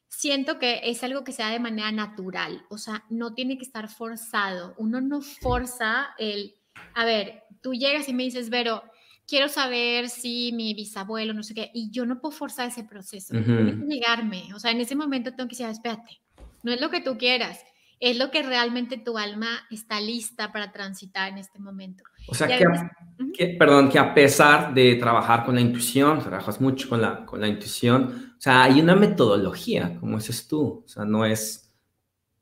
Siento 0.08 0.58
que 0.58 0.82
es 0.84 1.02
algo 1.02 1.24
que 1.24 1.32
se 1.32 1.42
da 1.42 1.50
de 1.50 1.58
manera 1.58 1.90
natural, 1.90 2.64
o 2.70 2.78
sea, 2.78 3.04
no 3.10 3.34
tiene 3.34 3.58
que 3.58 3.64
estar 3.64 3.88
forzado. 3.88 4.74
Uno 4.78 5.00
no 5.00 5.20
forza 5.20 6.14
el, 6.18 6.54
a 6.94 7.04
ver, 7.04 7.42
tú 7.60 7.74
llegas 7.74 8.08
y 8.08 8.14
me 8.14 8.22
dices, 8.22 8.50
Vero, 8.50 8.84
quiero 9.26 9.48
saber 9.48 10.08
si 10.08 10.52
mi 10.52 10.74
bisabuelo, 10.74 11.34
no 11.34 11.42
sé 11.42 11.54
qué, 11.54 11.70
y 11.74 11.90
yo 11.90 12.06
no 12.06 12.20
puedo 12.20 12.32
forzar 12.32 12.68
ese 12.68 12.84
proceso, 12.84 13.32
tiene 13.32 13.78
que 13.78 13.86
llegarme, 13.86 14.54
o 14.54 14.60
sea, 14.60 14.70
en 14.70 14.80
ese 14.80 14.94
momento 14.94 15.32
tengo 15.34 15.48
que 15.48 15.56
decir, 15.56 15.66
espérate, 15.66 16.20
no 16.62 16.72
es 16.72 16.80
lo 16.80 16.90
que 16.90 17.00
tú 17.00 17.18
quieras, 17.18 17.60
es 17.98 18.18
lo 18.18 18.30
que 18.30 18.42
realmente 18.42 18.98
tu 18.98 19.16
alma 19.16 19.48
está 19.70 20.00
lista 20.00 20.52
para 20.52 20.70
transitar 20.70 21.30
en 21.30 21.38
este 21.38 21.58
momento. 21.58 22.04
O 22.28 22.34
sea, 22.34 22.46
que, 22.46 23.56
perdón, 23.58 23.88
que 23.88 23.98
a 23.98 24.12
pesar 24.12 24.74
de 24.74 24.96
trabajar 24.96 25.46
con 25.46 25.54
la 25.54 25.62
intuición, 25.62 26.20
trabajas 26.20 26.60
mucho 26.60 26.88
con 26.88 27.00
la, 27.00 27.24
con 27.24 27.40
la 27.40 27.48
intuición, 27.48 28.34
o 28.36 28.40
sea, 28.40 28.64
hay 28.64 28.80
una 28.80 28.94
metodología, 28.94 29.96
como 29.98 30.18
dices 30.18 30.46
tú, 30.46 30.82
o 30.84 30.88
sea, 30.88 31.04
no 31.04 31.24
es, 31.24 31.72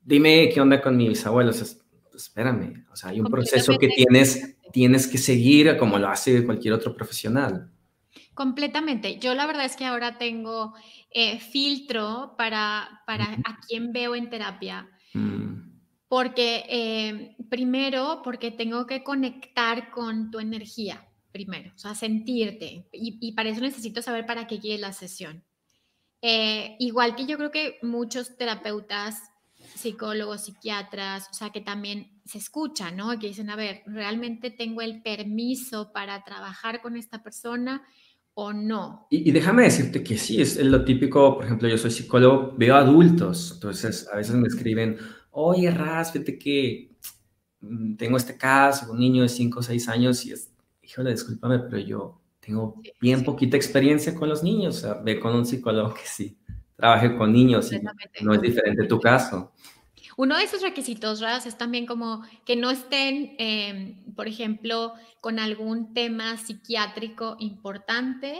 dime 0.01 0.49
qué 0.53 0.59
onda 0.59 0.81
con 0.81 0.97
mi 0.97 1.07
bisabuelo, 1.07 1.51
o 1.51 1.53
sea, 1.53 1.67
espérame, 2.13 2.85
o 2.91 2.95
sea, 2.95 3.09
hay 3.11 3.21
un 3.21 3.27
proceso 3.27 3.77
que 3.77 3.87
tienes 3.87 4.54
tienes 4.71 5.07
que 5.07 5.17
seguir 5.17 5.77
como 5.77 5.97
lo 5.97 6.09
hace 6.09 6.45
cualquier 6.45 6.73
otro 6.73 6.95
profesional. 6.95 7.71
Completamente. 8.33 9.17
Yo 9.17 9.33
la 9.33 9.45
verdad 9.45 9.65
es 9.65 9.77
que 9.77 9.85
ahora 9.85 10.17
tengo 10.17 10.73
eh, 11.09 11.39
filtro 11.39 12.35
para, 12.37 13.01
para 13.07 13.23
a 13.45 13.59
quién 13.65 13.93
veo 13.93 14.13
en 14.15 14.29
terapia. 14.29 14.89
Mm. 15.13 15.75
Porque, 16.07 16.65
eh, 16.69 17.35
primero, 17.49 18.21
porque 18.23 18.51
tengo 18.51 18.85
que 18.85 19.03
conectar 19.03 19.89
con 19.89 20.29
tu 20.29 20.39
energía, 20.39 21.07
primero, 21.31 21.71
o 21.73 21.77
sea, 21.77 21.95
sentirte. 21.95 22.87
Y, 22.91 23.31
para 23.33 23.49
eso 23.49 23.61
necesito 23.61 24.01
saber 24.01 24.25
para 24.25 24.45
qué 24.45 24.59
quiere 24.59 24.79
la 24.79 24.93
sesión. 24.93 25.43
Eh, 26.21 26.75
igual 26.79 27.15
que 27.15 27.25
yo 27.25 27.37
creo 27.37 27.51
que 27.51 27.79
muchos 27.81 28.37
terapeutas 28.37 29.21
psicólogos, 29.85 30.45
psiquiatras, 30.45 31.29
o 31.31 31.33
sea, 31.33 31.51
que 31.51 31.61
también 31.61 32.07
se 32.25 32.39
escuchan, 32.39 32.97
¿no? 32.97 33.17
Que 33.19 33.27
dicen, 33.27 33.49
a 33.49 33.55
ver, 33.55 33.83
¿realmente 33.85 34.49
tengo 34.49 34.81
el 34.81 35.01
permiso 35.01 35.91
para 35.93 36.23
trabajar 36.23 36.81
con 36.81 36.97
esta 36.97 37.21
persona 37.21 37.83
o 38.33 38.51
no? 38.51 39.07
Y, 39.11 39.31
déjame 39.31 39.63
decirte 39.63 40.03
que 40.03 40.17
sí, 40.17 40.41
es 40.41 40.57
lo 40.57 40.83
típico, 40.83 41.35
por 41.35 41.45
ejemplo, 41.45 41.67
yo 41.67 41.77
soy 41.77 41.91
psicólogo, 41.91 42.53
veo 42.57 42.75
adultos, 42.75 43.51
entonces 43.53 44.07
a 44.11 44.17
veces 44.17 44.35
me 44.35 44.47
escriben, 44.47 44.97
oye, 45.31 45.69
Raz, 45.69 46.11
fíjate 46.11 46.39
que 46.39 46.95
mm, 47.61 47.95
tengo 47.95 48.17
este 48.17 48.37
caso, 48.37 48.91
un 48.91 48.99
niño 48.99 49.21
de 49.21 49.29
5 49.29 49.59
o 49.59 49.63
6 49.63 49.87
años 49.89 50.25
y 50.25 50.31
es, 50.31 50.51
híjole, 50.81 51.11
discúlpame, 51.11 51.59
pero 51.59 51.77
yo 51.77 52.21
tengo 52.39 52.81
bien 52.99 53.23
poquita 53.23 53.55
experiencia 53.55 54.15
con 54.15 54.29
los 54.29 54.41
niños, 54.41 54.77
o 54.77 54.79
sea, 54.79 54.93
ve 54.95 55.19
con 55.19 55.35
un 55.35 55.45
psicólogo 55.45 55.93
que 55.93 56.05
sí 56.05 56.37
trabaje 56.75 57.15
con 57.15 57.31
niños 57.31 57.71
y 57.71 57.79
no 58.23 58.33
es 58.33 58.41
diferente 58.41 58.85
tu 58.85 58.99
caso. 58.99 59.53
Uno 60.17 60.37
de 60.37 60.43
esos 60.43 60.61
requisitos, 60.61 61.19
Raz, 61.19 61.45
es 61.45 61.57
también 61.57 61.85
como 61.85 62.23
que 62.45 62.55
no 62.55 62.71
estén, 62.71 63.35
em, 63.37 64.13
por 64.15 64.27
ejemplo, 64.27 64.93
con 65.21 65.39
algún 65.39 65.93
tema 65.93 66.37
psiquiátrico 66.37 67.35
importante. 67.39 68.39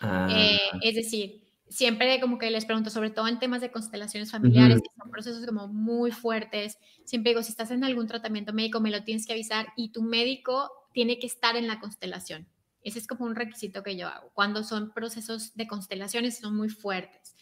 Ah. 0.00 0.28
Eh, 0.30 0.58
es 0.82 0.94
decir, 0.94 1.42
siempre 1.68 2.20
como 2.20 2.38
que 2.38 2.50
les 2.50 2.64
pregunto, 2.64 2.90
sobre 2.90 3.10
todo 3.10 3.28
en 3.28 3.38
temas 3.38 3.60
de 3.60 3.70
constelaciones 3.70 4.30
familiares, 4.30 4.80
que 4.80 5.00
son 5.00 5.10
procesos 5.10 5.44
como 5.46 5.68
muy 5.68 6.12
fuertes, 6.12 6.78
siempre 7.04 7.30
digo, 7.30 7.42
si 7.42 7.50
estás 7.50 7.70
en 7.70 7.84
algún 7.84 8.06
tratamiento 8.06 8.52
médico, 8.52 8.80
me 8.80 8.90
lo 8.90 9.04
tienes 9.04 9.26
que 9.26 9.32
avisar 9.32 9.68
y 9.76 9.90
tu 9.90 10.02
médico 10.02 10.70
tiene 10.92 11.18
que 11.18 11.26
estar 11.26 11.56
en 11.56 11.66
la 11.66 11.80
constelación. 11.80 12.46
Ese 12.82 12.98
es 12.98 13.06
como 13.06 13.24
un 13.24 13.34
requisito 13.34 13.82
que 13.82 13.96
yo 13.96 14.08
hago. 14.08 14.30
Cuando 14.34 14.64
son 14.64 14.92
procesos 14.92 15.54
de 15.54 15.66
constelaciones 15.66 16.38
son 16.38 16.56
muy 16.56 16.68
fuertes. 16.68 17.36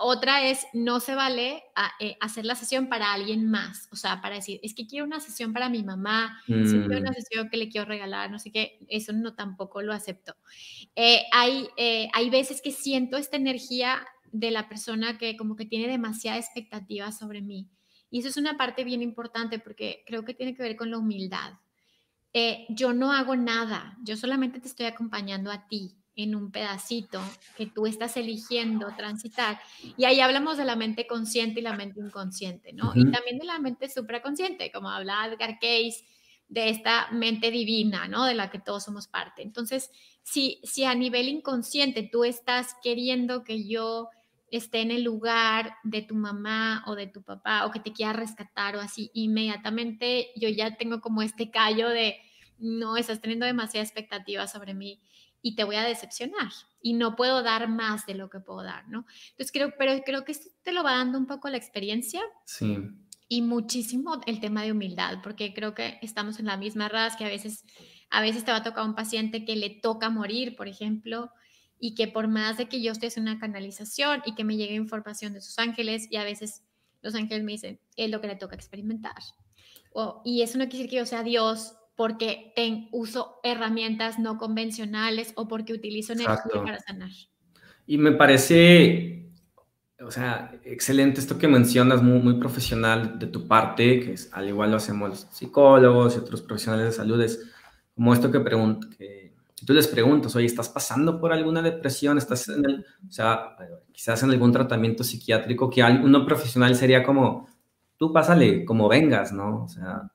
Otra 0.00 0.48
es, 0.48 0.66
no 0.72 1.00
se 1.00 1.14
vale 1.14 1.62
eh, 2.00 2.16
hacer 2.20 2.44
la 2.44 2.54
sesión 2.54 2.88
para 2.88 3.12
alguien 3.12 3.50
más, 3.50 3.88
o 3.92 3.96
sea, 3.96 4.20
para 4.20 4.36
decir, 4.36 4.60
es 4.62 4.74
que 4.74 4.86
quiero 4.86 5.04
una 5.04 5.20
sesión 5.20 5.52
para 5.52 5.68
mi 5.68 5.82
mamá, 5.82 6.40
quiero 6.46 6.86
una 6.86 7.10
mm. 7.10 7.14
sesión 7.14 7.50
que 7.50 7.56
le 7.56 7.68
quiero 7.68 7.86
regalar, 7.86 8.30
no 8.30 8.38
sé 8.38 8.50
qué, 8.50 8.78
eso 8.88 9.12
no 9.12 9.34
tampoco 9.34 9.82
lo 9.82 9.92
acepto. 9.92 10.34
Eh, 10.96 11.22
hay, 11.32 11.68
eh, 11.76 12.08
hay 12.12 12.30
veces 12.30 12.62
que 12.62 12.72
siento 12.72 13.16
esta 13.16 13.36
energía 13.36 14.06
de 14.30 14.50
la 14.50 14.68
persona 14.68 15.18
que 15.18 15.36
como 15.36 15.56
que 15.56 15.66
tiene 15.66 15.88
demasiada 15.88 16.38
expectativa 16.38 17.12
sobre 17.12 17.42
mí. 17.42 17.68
Y 18.10 18.20
eso 18.20 18.28
es 18.28 18.36
una 18.36 18.56
parte 18.56 18.84
bien 18.84 19.02
importante 19.02 19.58
porque 19.58 20.04
creo 20.06 20.24
que 20.24 20.34
tiene 20.34 20.54
que 20.54 20.62
ver 20.62 20.76
con 20.76 20.90
la 20.90 20.98
humildad. 20.98 21.54
yo 22.70 22.92
no 22.92 23.12
hago 23.12 23.36
nada, 23.36 23.96
yo 24.02 24.16
solamente 24.16 24.60
te 24.60 24.68
estoy 24.68 24.86
acompañando 24.86 25.50
a 25.50 25.66
ti 25.68 26.01
en 26.16 26.34
un 26.34 26.50
pedacito 26.50 27.20
que 27.56 27.66
tú 27.66 27.86
estás 27.86 28.16
eligiendo 28.16 28.88
transitar. 28.96 29.60
Y 29.96 30.04
ahí 30.04 30.20
hablamos 30.20 30.56
de 30.56 30.64
la 30.64 30.76
mente 30.76 31.06
consciente 31.06 31.60
y 31.60 31.62
la 31.62 31.74
mente 31.74 32.00
inconsciente, 32.00 32.72
¿no? 32.72 32.92
Y 32.94 33.10
también 33.10 33.38
de 33.38 33.46
la 33.46 33.58
mente 33.58 33.88
supraconsciente, 33.88 34.70
como 34.70 34.90
habla 34.90 35.26
Edgar 35.26 35.58
Case, 35.58 36.04
de 36.48 36.68
esta 36.68 37.10
mente 37.12 37.50
divina, 37.50 38.08
¿no? 38.08 38.26
De 38.26 38.34
la 38.34 38.50
que 38.50 38.58
todos 38.58 38.84
somos 38.84 39.08
parte. 39.08 39.42
Entonces, 39.42 39.90
si, 40.22 40.60
si 40.64 40.84
a 40.84 40.94
nivel 40.94 41.28
inconsciente 41.28 42.02
tú 42.02 42.24
estás 42.24 42.76
queriendo 42.82 43.42
que 43.42 43.66
yo 43.66 44.10
esté 44.50 44.82
en 44.82 44.90
el 44.90 45.02
lugar 45.02 45.76
de 45.82 46.02
tu 46.02 46.14
mamá 46.14 46.84
o 46.86 46.94
de 46.94 47.06
tu 47.06 47.22
papá 47.22 47.64
o 47.64 47.70
que 47.70 47.80
te 47.80 47.94
quiera 47.94 48.12
rescatar 48.12 48.76
o 48.76 48.80
así, 48.80 49.10
inmediatamente 49.14 50.28
yo 50.36 50.50
ya 50.50 50.76
tengo 50.76 51.00
como 51.00 51.22
este 51.22 51.50
callo 51.50 51.88
de, 51.88 52.18
no, 52.62 52.96
estás 52.96 53.20
teniendo 53.20 53.46
demasiada 53.46 53.84
expectativa 53.84 54.46
sobre 54.46 54.74
mí 54.74 55.00
y 55.42 55.56
te 55.56 55.64
voy 55.64 55.76
a 55.76 55.82
decepcionar 55.82 56.52
y 56.80 56.94
no 56.94 57.16
puedo 57.16 57.42
dar 57.42 57.68
más 57.68 58.06
de 58.06 58.14
lo 58.14 58.30
que 58.30 58.40
puedo 58.40 58.62
dar, 58.62 58.88
¿no? 58.88 59.04
Entonces 59.30 59.52
creo, 59.52 59.74
pero 59.76 60.00
creo 60.04 60.24
que 60.24 60.32
esto 60.32 60.48
te 60.62 60.72
lo 60.72 60.82
va 60.82 60.92
dando 60.92 61.18
un 61.18 61.26
poco 61.26 61.48
la 61.50 61.56
experiencia. 61.56 62.22
Sí. 62.44 62.78
Y 63.28 63.42
muchísimo 63.42 64.20
el 64.26 64.40
tema 64.40 64.62
de 64.62 64.72
humildad, 64.72 65.18
porque 65.22 65.52
creo 65.52 65.74
que 65.74 65.98
estamos 66.02 66.38
en 66.38 66.46
la 66.46 66.56
misma 66.56 66.88
raza, 66.88 67.16
que 67.16 67.24
a 67.24 67.28
veces, 67.28 67.64
a 68.10 68.20
veces 68.20 68.44
te 68.44 68.52
va 68.52 68.58
a 68.58 68.62
tocar 68.62 68.84
un 68.84 68.94
paciente 68.94 69.44
que 69.44 69.56
le 69.56 69.70
toca 69.70 70.10
morir, 70.10 70.54
por 70.54 70.68
ejemplo, 70.68 71.30
y 71.78 71.94
que 71.94 72.08
por 72.08 72.28
más 72.28 72.58
de 72.58 72.68
que 72.68 72.80
yo 72.82 72.92
esté 72.92 73.08
en 73.16 73.22
una 73.22 73.38
canalización 73.38 74.22
y 74.26 74.34
que 74.34 74.44
me 74.44 74.56
llegue 74.56 74.74
información 74.74 75.32
de 75.32 75.40
sus 75.40 75.58
ángeles, 75.58 76.06
y 76.10 76.16
a 76.16 76.24
veces 76.24 76.62
los 77.00 77.14
ángeles 77.14 77.42
me 77.42 77.52
dicen, 77.52 77.80
es 77.96 78.10
lo 78.10 78.20
que 78.20 78.28
le 78.28 78.36
toca 78.36 78.54
experimentar. 78.54 79.16
y 80.24 80.42
eso 80.42 80.58
no 80.58 80.64
quiere 80.68 80.78
decir 80.78 80.90
que 80.90 80.96
yo 80.96 81.06
sea 81.06 81.22
Dios 81.22 81.74
porque 81.96 82.52
ten, 82.56 82.88
uso 82.92 83.40
herramientas 83.42 84.18
no 84.18 84.38
convencionales 84.38 85.32
o 85.36 85.48
porque 85.48 85.72
utilizo 85.72 86.12
energía 86.12 86.62
para 86.64 86.78
sanar. 86.80 87.10
Y 87.86 87.98
me 87.98 88.12
parece, 88.12 89.30
o 90.00 90.10
sea, 90.10 90.58
excelente 90.64 91.20
esto 91.20 91.38
que 91.38 91.48
mencionas, 91.48 92.02
muy, 92.02 92.20
muy 92.20 92.34
profesional 92.34 93.18
de 93.18 93.26
tu 93.26 93.46
parte, 93.46 94.00
que 94.00 94.12
es, 94.12 94.32
al 94.32 94.48
igual 94.48 94.70
lo 94.70 94.76
hacemos 94.76 95.10
los 95.10 95.26
psicólogos 95.30 96.14
y 96.14 96.18
otros 96.20 96.42
profesionales 96.42 96.86
de 96.86 96.92
salud, 96.92 97.20
es 97.20 97.50
como 97.94 98.14
esto 98.14 98.30
que, 98.30 98.40
pregunto, 98.40 98.88
que 98.96 99.34
tú 99.66 99.72
les 99.72 99.86
preguntas, 99.86 100.34
oye, 100.34 100.46
¿estás 100.46 100.68
pasando 100.68 101.20
por 101.20 101.32
alguna 101.32 101.62
depresión? 101.62 102.18
¿Estás 102.18 102.48
en 102.48 102.64
el, 102.64 102.86
o 103.06 103.12
sea, 103.12 103.56
quizás 103.92 104.22
en 104.22 104.30
algún 104.30 104.52
tratamiento 104.52 105.04
psiquiátrico 105.04 105.70
que 105.70 105.82
uno 105.82 106.24
profesional 106.24 106.74
sería 106.74 107.02
como, 107.02 107.48
tú 107.96 108.12
pásale 108.12 108.64
como 108.64 108.88
vengas, 108.88 109.32
¿no? 109.32 109.64
O 109.64 109.68
sea, 109.68 110.10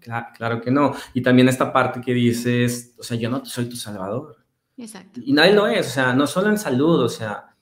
Claro, 0.00 0.60
que 0.60 0.70
no. 0.70 0.94
Y 1.14 1.22
también 1.22 1.48
esta 1.48 1.72
parte 1.72 2.00
que 2.00 2.14
dices, 2.14 2.94
o 2.98 3.02
sea, 3.02 3.16
yo 3.16 3.30
no 3.30 3.44
soy 3.44 3.66
tu 3.66 3.76
salvador. 3.76 4.36
Exacto. 4.76 5.20
Y 5.22 5.32
nadie 5.32 5.52
lo 5.52 5.66
es, 5.66 5.86
o 5.86 5.90
sea, 5.90 6.14
no 6.14 6.26
solo 6.26 6.48
en 6.48 6.58
salud, 6.58 7.02
o 7.02 7.08
sea, 7.08 7.52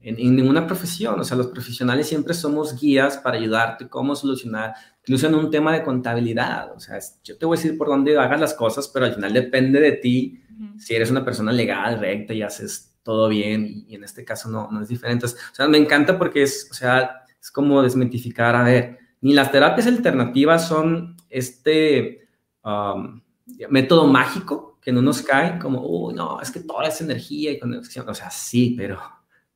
en, 0.00 0.34
ninguna 0.34 0.66
profesión, 0.66 1.18
o 1.20 1.24
sea, 1.24 1.36
los 1.36 1.48
profesionales 1.48 2.08
siempre 2.08 2.32
somos 2.32 2.80
guías 2.80 3.18
para 3.18 3.36
ayudarte 3.36 3.88
cómo 3.88 4.14
solucionar, 4.14 4.74
incluso 5.00 5.26
en 5.26 5.34
un 5.34 5.50
tema 5.50 5.72
de 5.74 5.82
contabilidad, 5.82 6.72
o 6.74 6.80
sea, 6.80 6.98
yo 7.22 7.36
te 7.36 7.44
voy 7.44 7.56
a 7.56 7.60
decir 7.60 7.76
por 7.76 7.88
dónde 7.88 8.16
hagas 8.16 8.40
las 8.40 8.54
cosas, 8.54 8.88
pero 8.88 9.04
al 9.04 9.14
final 9.14 9.32
depende 9.32 9.80
de 9.80 9.92
ti 9.92 10.42
si 10.78 10.94
eres 10.94 11.10
una 11.10 11.24
persona 11.24 11.52
legal, 11.52 11.98
recta 11.98 12.32
y 12.32 12.42
haces 12.42 12.94
todo 13.02 13.28
bien, 13.28 13.84
y, 13.86 13.94
en 13.94 14.04
este 14.04 14.24
caso 14.24 14.48
no, 14.48 14.70
no 14.70 14.82
es 14.82 14.88
diferente. 14.88 15.26
O 15.26 15.28
sea, 15.52 15.68
me 15.68 15.78
encanta 15.78 16.18
porque 16.18 16.42
es, 16.42 16.68
o 16.70 16.74
sea, 16.74 17.24
es 17.40 17.50
como 17.50 17.82
desmitificar, 17.82 18.54
a 18.54 18.62
ver, 18.62 18.98
ni 19.20 19.34
las 19.34 19.52
terapias 19.52 19.86
alternativas 19.86 20.68
son 20.68 21.16
este 21.30 22.28
um, 22.64 23.20
método 23.70 24.06
mágico 24.06 24.78
que 24.80 24.92
no 24.92 25.02
nos 25.02 25.22
cae 25.22 25.58
como, 25.58 25.86
uy, 25.86 26.14
no, 26.14 26.40
es 26.40 26.50
que 26.50 26.60
toda 26.60 26.88
esa 26.88 27.04
energía 27.04 27.52
y 27.52 27.58
conexión, 27.58 28.08
o 28.08 28.14
sea, 28.14 28.30
sí, 28.30 28.74
pero 28.76 29.00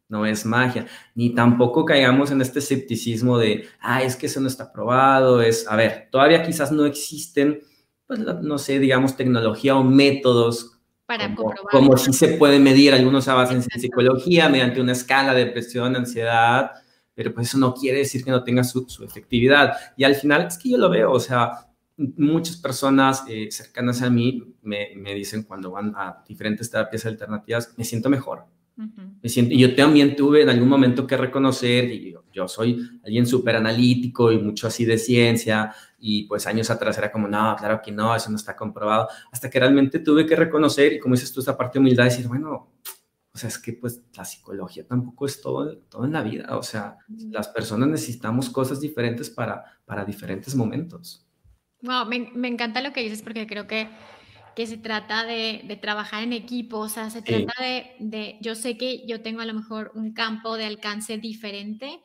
no 0.08 0.26
es 0.26 0.44
magia. 0.44 0.86
Ni 1.14 1.34
tampoco 1.34 1.84
caigamos 1.84 2.30
en 2.30 2.40
este 2.40 2.58
escepticismo 2.58 3.38
de, 3.38 3.66
ah, 3.80 4.02
es 4.02 4.16
que 4.16 4.26
eso 4.26 4.40
no 4.40 4.48
está 4.48 4.72
probado, 4.72 5.42
es, 5.42 5.66
a 5.68 5.76
ver, 5.76 6.08
todavía 6.10 6.42
quizás 6.42 6.72
no 6.72 6.84
existen, 6.86 7.60
pues, 8.06 8.20
no 8.20 8.58
sé, 8.58 8.78
digamos, 8.78 9.16
tecnología 9.16 9.76
o 9.76 9.82
métodos 9.82 10.78
para 11.06 11.34
como, 11.34 11.54
como 11.70 11.96
si 11.96 12.12
se 12.12 12.28
puede 12.28 12.58
medir. 12.58 12.94
Algunos 12.94 13.28
avances 13.28 13.68
en 13.72 13.80
psicología 13.80 14.48
mediante 14.48 14.80
una 14.80 14.92
escala 14.92 15.34
de 15.34 15.46
depresión, 15.46 15.96
ansiedad, 15.96 16.72
pero 17.14 17.32
pues 17.32 17.48
eso 17.48 17.58
no 17.58 17.74
quiere 17.74 17.98
decir 17.98 18.24
que 18.24 18.30
no 18.30 18.42
tenga 18.42 18.64
su, 18.64 18.86
efectividad. 19.04 19.74
Y 19.96 20.04
al 20.04 20.14
final 20.14 20.46
es 20.46 20.58
que 20.58 20.70
yo 20.70 20.78
lo 20.78 20.90
veo, 20.90 21.12
o 21.12 21.20
sea, 21.20 21.68
muchas 21.96 22.56
personas 22.56 23.24
eh, 23.28 23.48
cercanas 23.50 24.02
a 24.02 24.10
mí 24.10 24.54
me, 24.62 24.88
me, 24.96 25.14
dicen 25.14 25.44
cuando 25.44 25.70
van 25.70 25.94
a 25.96 26.24
diferentes 26.26 26.68
terapias 26.70 27.06
alternativas, 27.06 27.72
me 27.76 27.84
siento 27.84 28.10
mejor. 28.10 28.46
me 28.76 29.28
siento, 29.28 29.54
y 29.54 29.60
yo 29.60 29.74
también 29.76 30.16
tuve 30.16 30.42
en 30.42 30.48
algún 30.48 30.68
momento 30.68 31.06
que 31.06 31.16
reconocer, 31.16 31.84
y 31.92 32.10
yo, 32.10 32.24
yo 32.32 32.48
soy 32.48 32.80
alguien 33.04 33.26
súper 33.26 33.54
analítico 33.54 34.32
y 34.32 34.38
mucho 34.38 34.66
así 34.66 34.84
de 34.84 34.98
ciencia, 34.98 35.72
y 36.00 36.24
pues 36.24 36.48
años 36.48 36.68
atrás 36.70 36.98
era 36.98 37.12
como, 37.12 37.28
no, 37.28 37.54
claro 37.56 37.80
que 37.82 37.92
no, 37.92 38.16
eso 38.16 38.28
no 38.30 38.36
está 38.36 38.56
comprobado, 38.56 39.06
hasta 39.30 39.48
que 39.48 39.60
realmente 39.60 40.00
tuve 40.00 40.26
que 40.26 40.34
reconocer, 40.34 40.94
y 40.94 40.98
como 40.98 41.14
dices 41.14 41.32
tú, 41.32 41.38
esta 41.38 41.56
parte 41.56 41.78
de 41.78 41.80
humildad, 41.80 42.04
decir, 42.04 42.26
bueno, 42.26 42.72
o 43.34 43.38
sea, 43.38 43.48
es 43.48 43.58
que 43.58 43.72
pues 43.72 44.00
la 44.16 44.24
psicología 44.24 44.86
tampoco 44.86 45.26
es 45.26 45.42
todo, 45.42 45.76
todo 45.88 46.04
en 46.04 46.12
la 46.12 46.22
vida. 46.22 46.56
O 46.56 46.62
sea, 46.62 46.98
las 47.08 47.48
personas 47.48 47.88
necesitamos 47.88 48.48
cosas 48.48 48.80
diferentes 48.80 49.28
para, 49.28 49.64
para 49.84 50.04
diferentes 50.04 50.54
momentos. 50.54 51.26
Wow, 51.82 52.06
me, 52.06 52.30
me 52.32 52.46
encanta 52.46 52.80
lo 52.80 52.92
que 52.92 53.02
dices 53.02 53.22
porque 53.22 53.48
creo 53.48 53.66
que, 53.66 53.88
que 54.54 54.68
se 54.68 54.76
trata 54.76 55.24
de, 55.24 55.62
de 55.64 55.76
trabajar 55.76 56.22
en 56.22 56.32
equipo, 56.32 56.78
o 56.78 56.88
sea, 56.88 57.10
se 57.10 57.22
trata 57.22 57.52
de, 57.60 57.96
de, 57.98 58.38
yo 58.40 58.54
sé 58.54 58.78
que 58.78 59.04
yo 59.04 59.20
tengo 59.20 59.40
a 59.40 59.46
lo 59.46 59.54
mejor 59.54 59.90
un 59.96 60.12
campo 60.12 60.56
de 60.56 60.66
alcance 60.66 61.18
diferente, 61.18 62.00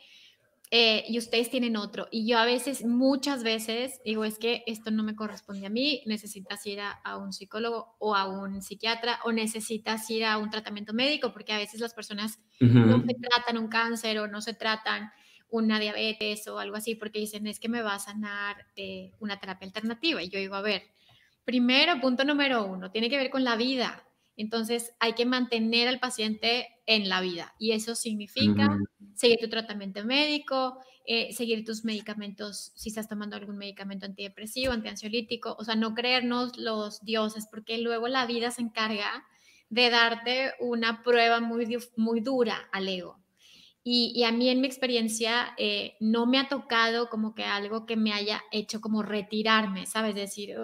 eh, 0.71 1.03
y 1.07 1.17
ustedes 1.17 1.49
tienen 1.49 1.77
otro. 1.77 2.07
Y 2.11 2.27
yo 2.27 2.37
a 2.37 2.45
veces, 2.45 2.85
muchas 2.85 3.43
veces, 3.43 3.99
digo, 4.05 4.23
es 4.23 4.37
que 4.37 4.63
esto 4.67 4.91
no 4.91 5.03
me 5.03 5.15
corresponde 5.15 5.65
a 5.65 5.69
mí, 5.69 6.03
necesitas 6.05 6.63
ir 6.67 6.79
a, 6.81 7.17
un 7.17 7.33
psicólogo 7.33 7.95
o 7.97 8.15
a 8.15 8.27
un 8.27 8.61
psiquiatra 8.61 9.19
o 9.23 9.31
necesitas 9.31 10.07
ir 10.11 10.25
a 10.25 10.37
un 10.37 10.51
tratamiento 10.51 10.93
médico, 10.93 11.33
porque 11.33 11.53
a 11.53 11.57
veces 11.57 11.79
las 11.79 11.95
personas 11.95 12.39
no 12.59 13.01
se 13.01 13.15
tratan 13.15 13.57
un 13.57 13.67
cáncer 13.67 14.19
o 14.19 14.27
no 14.27 14.41
se 14.41 14.53
tratan 14.53 15.11
una 15.49 15.79
diabetes 15.79 16.47
o 16.47 16.59
algo 16.59 16.75
así, 16.75 16.93
porque 16.93 17.19
dicen, 17.19 17.47
es 17.47 17.59
que 17.59 17.69
me 17.69 17.81
va 17.81 17.95
a 17.95 17.99
sanar 17.99 18.67
una 19.19 19.39
terapia 19.39 19.65
alternativa. 19.65 20.21
Y 20.21 20.29
yo 20.29 20.37
digo, 20.37 20.53
a 20.53 20.61
ver, 20.61 20.83
primero, 21.43 21.99
punto 21.99 22.23
número 22.23 22.63
uno, 22.65 22.91
tiene 22.91 23.09
que 23.09 23.17
ver 23.17 23.31
con 23.31 23.43
la 23.43 23.55
vida. 23.55 24.03
Entonces 24.39 24.93
hay 25.01 25.15
que 25.15 25.25
mantener 25.25 25.89
al 25.89 25.99
paciente 25.99 26.67
en 26.85 27.09
la 27.09 27.19
vida 27.19 27.53
y 27.59 27.73
eso 27.73 27.93
significa 27.93 28.73
seguir 29.13 29.37
tu 29.41 29.49
tratamiento 29.49 30.05
médico, 30.05 30.77
eh, 31.05 31.33
seguir 31.33 31.65
tus 31.65 31.83
medicamentos, 31.83 32.71
si 32.73 32.87
estás 32.87 33.09
tomando 33.09 33.35
algún 33.35 33.57
medicamento 33.57 34.05
antidepresivo, 34.05 34.71
antiansiolítico, 34.71 35.57
o 35.59 35.65
sea, 35.65 35.75
no 35.75 35.93
creernos 35.93 36.57
los 36.57 37.03
dioses, 37.03 37.47
porque 37.51 37.79
luego 37.79 38.07
la 38.07 38.25
vida 38.27 38.49
se 38.49 38.61
encarga 38.61 39.25
de 39.69 39.89
darte 39.89 40.53
una 40.61 41.03
prueba 41.03 41.41
muy, 41.41 41.77
muy 41.97 42.21
dura 42.21 42.69
al 42.71 42.87
ego. 42.87 43.19
Y, 43.83 44.23
a 44.23 44.31
mí 44.31 44.47
en 44.47 44.61
mi 44.61 44.67
experiencia 44.67 45.53
eh, 45.57 45.97
no 45.99 46.27
me 46.27 46.37
ha 46.39 46.47
tocado 46.47 47.09
como 47.09 47.35
que 47.35 47.43
algo 47.43 47.85
que 47.85 47.97
me 47.97 48.13
haya 48.13 48.41
hecho 48.51 48.79
como 48.79 49.03
retirarme, 49.03 49.85
¿sabes? 49.85 50.15
Decir, 50.15 50.55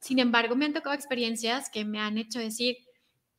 sin 0.00 0.18
embargo, 0.18 0.54
me 0.54 0.66
han 0.66 0.74
tocado 0.74 0.94
experiencias 0.94 1.70
que 1.70 1.86
me 1.86 1.98
han 1.98 2.18
hecho 2.18 2.40
decir, 2.40 2.76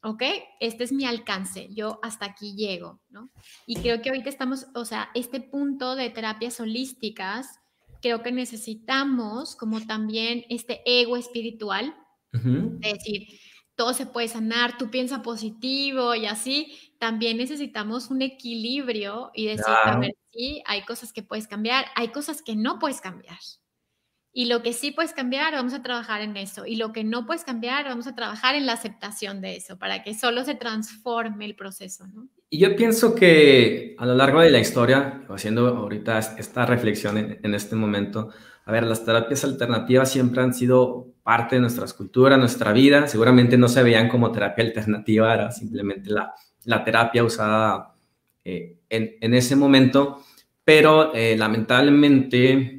ok, 0.02 0.24
este 0.60 0.84
es 0.84 0.92
mi 0.92 1.06
alcance, 1.06 1.68
yo 1.72 2.00
hasta 2.04 2.26
aquí 2.26 2.56
llego, 2.56 3.02
¿no? 3.10 3.30
Y 3.66 3.78
creo 3.78 4.02
que 4.02 4.10
ahorita 4.10 4.30
estamos, 4.30 4.68
o 4.76 4.86
sea, 4.86 5.10
este 5.16 5.42
punto 5.42 5.96
de 5.96 6.10
terapias 6.10 6.60
holísticas, 6.60 7.60
creo 8.02 8.22
que 8.22 8.32
necesitamos 8.32 9.56
como 9.56 9.86
también 9.86 10.46
este 10.50 10.82
ego 10.86 11.18
espiritual, 11.18 11.96
es 12.82 12.94
decir, 12.94 13.28
todo 13.76 13.94
se 13.94 14.06
puede 14.06 14.28
sanar, 14.28 14.78
tú 14.78 14.92
piensas 14.92 15.22
positivo 15.22 16.14
y 16.16 16.26
así, 16.26 16.74
también 17.00 17.38
necesitamos 17.38 18.10
un 18.10 18.22
equilibrio 18.22 19.32
y 19.34 19.48
decir, 19.48 19.66
a 19.68 19.98
ver, 19.98 20.16
sí, 20.32 20.62
hay 20.66 20.84
cosas 20.84 21.14
que 21.14 21.24
puedes 21.24 21.48
cambiar, 21.48 21.86
hay 21.96 22.10
cosas 22.10 22.42
que 22.42 22.56
no 22.56 22.80
puedes 22.80 23.02
cambiar. 23.02 23.40
Y 24.38 24.46
lo 24.46 24.62
que 24.62 24.72
sí 24.72 24.92
puedes 24.92 25.14
cambiar, 25.14 25.56
vamos 25.56 25.74
a 25.74 25.82
trabajar 25.82 26.22
en 26.22 26.38
eso. 26.38 26.68
Y 26.68 26.76
lo 26.76 26.94
que 26.94 27.04
no 27.04 27.26
puedes 27.26 27.44
cambiar, 27.44 27.86
vamos 27.86 28.06
a 28.06 28.14
trabajar 28.14 28.54
en 28.54 28.68
la 28.68 28.74
aceptación 28.74 29.42
de 29.42 29.56
eso, 29.56 29.80
para 29.80 30.04
que 30.04 30.14
solo 30.14 30.46
se 30.46 30.54
transforme 30.54 31.46
el 31.46 31.56
proceso, 31.56 32.06
¿no? 32.06 32.28
Y 32.48 32.60
yo 32.60 32.76
pienso 32.76 33.16
que 33.16 33.96
a 33.98 34.06
lo 34.06 34.14
largo 34.14 34.42
de 34.42 34.52
la 34.52 34.60
historia, 34.60 35.24
haciendo 35.28 35.68
ahorita 35.70 36.20
esta 36.20 36.68
reflexión 36.68 37.18
en, 37.18 37.56
este 37.56 37.76
momento, 37.76 38.30
a 38.64 38.72
ver, 38.72 38.84
las 38.84 39.04
terapias 39.04 39.44
alternativas 39.44 40.12
siempre 40.12 40.44
han 40.44 40.54
sido 40.54 41.16
parte 41.24 41.56
de 41.56 41.62
nuestras 41.62 41.96
culturas, 41.96 42.38
nuestra 42.38 42.74
vida. 42.74 43.08
Seguramente 43.08 43.58
no 43.58 43.68
se 43.68 43.82
veían 43.82 44.08
como 44.08 44.32
terapia 44.32 44.66
alternativa, 44.66 45.34
era 45.34 45.50
simplemente 45.50 46.12
la, 46.12 46.32
la 46.66 46.84
terapia 46.84 47.24
usada 47.24 47.96
eh, 48.46 48.78
en, 48.88 49.16
en, 49.20 49.34
ese 49.34 49.56
momento. 49.56 50.22
Pero 50.64 51.12
eh, 51.16 51.36
lamentablemente 51.36 52.77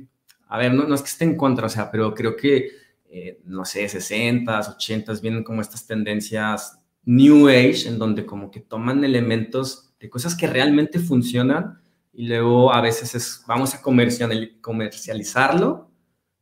a 0.49 0.59
ver, 0.59 0.75
no, 0.75 0.95
es 0.95 1.02
que 1.02 1.09
esté 1.09 1.25
en 1.25 1.37
contra, 1.37 1.67
o 1.67 1.69
sea, 1.69 1.90
pero 1.90 2.14
creo 2.14 2.37
que, 2.37 2.71
eh, 3.11 3.40
no 3.45 3.64
sé, 3.64 3.87
60s, 3.87 4.76
80s 4.76 5.21
vienen 5.21 5.45
como 5.45 5.61
estas 5.61 5.87
tendencias 5.87 6.78
New 7.05 7.49
Age, 7.49 7.88
en 7.88 7.99
donde 7.99 8.26
como 8.26 8.50
que 8.50 8.61
toman 8.61 9.05
elementos 9.05 9.95
de 10.00 10.11
cosas 10.11 10.35
que 10.35 10.47
realmente 10.47 10.99
funcionan 10.99 11.81
y 12.12 12.26
luego 12.26 12.73
a 12.73 12.81
veces 12.81 13.14
es, 13.14 13.45
vamos 13.47 13.75
a 13.75 13.83
comercializarlo. 13.83 15.90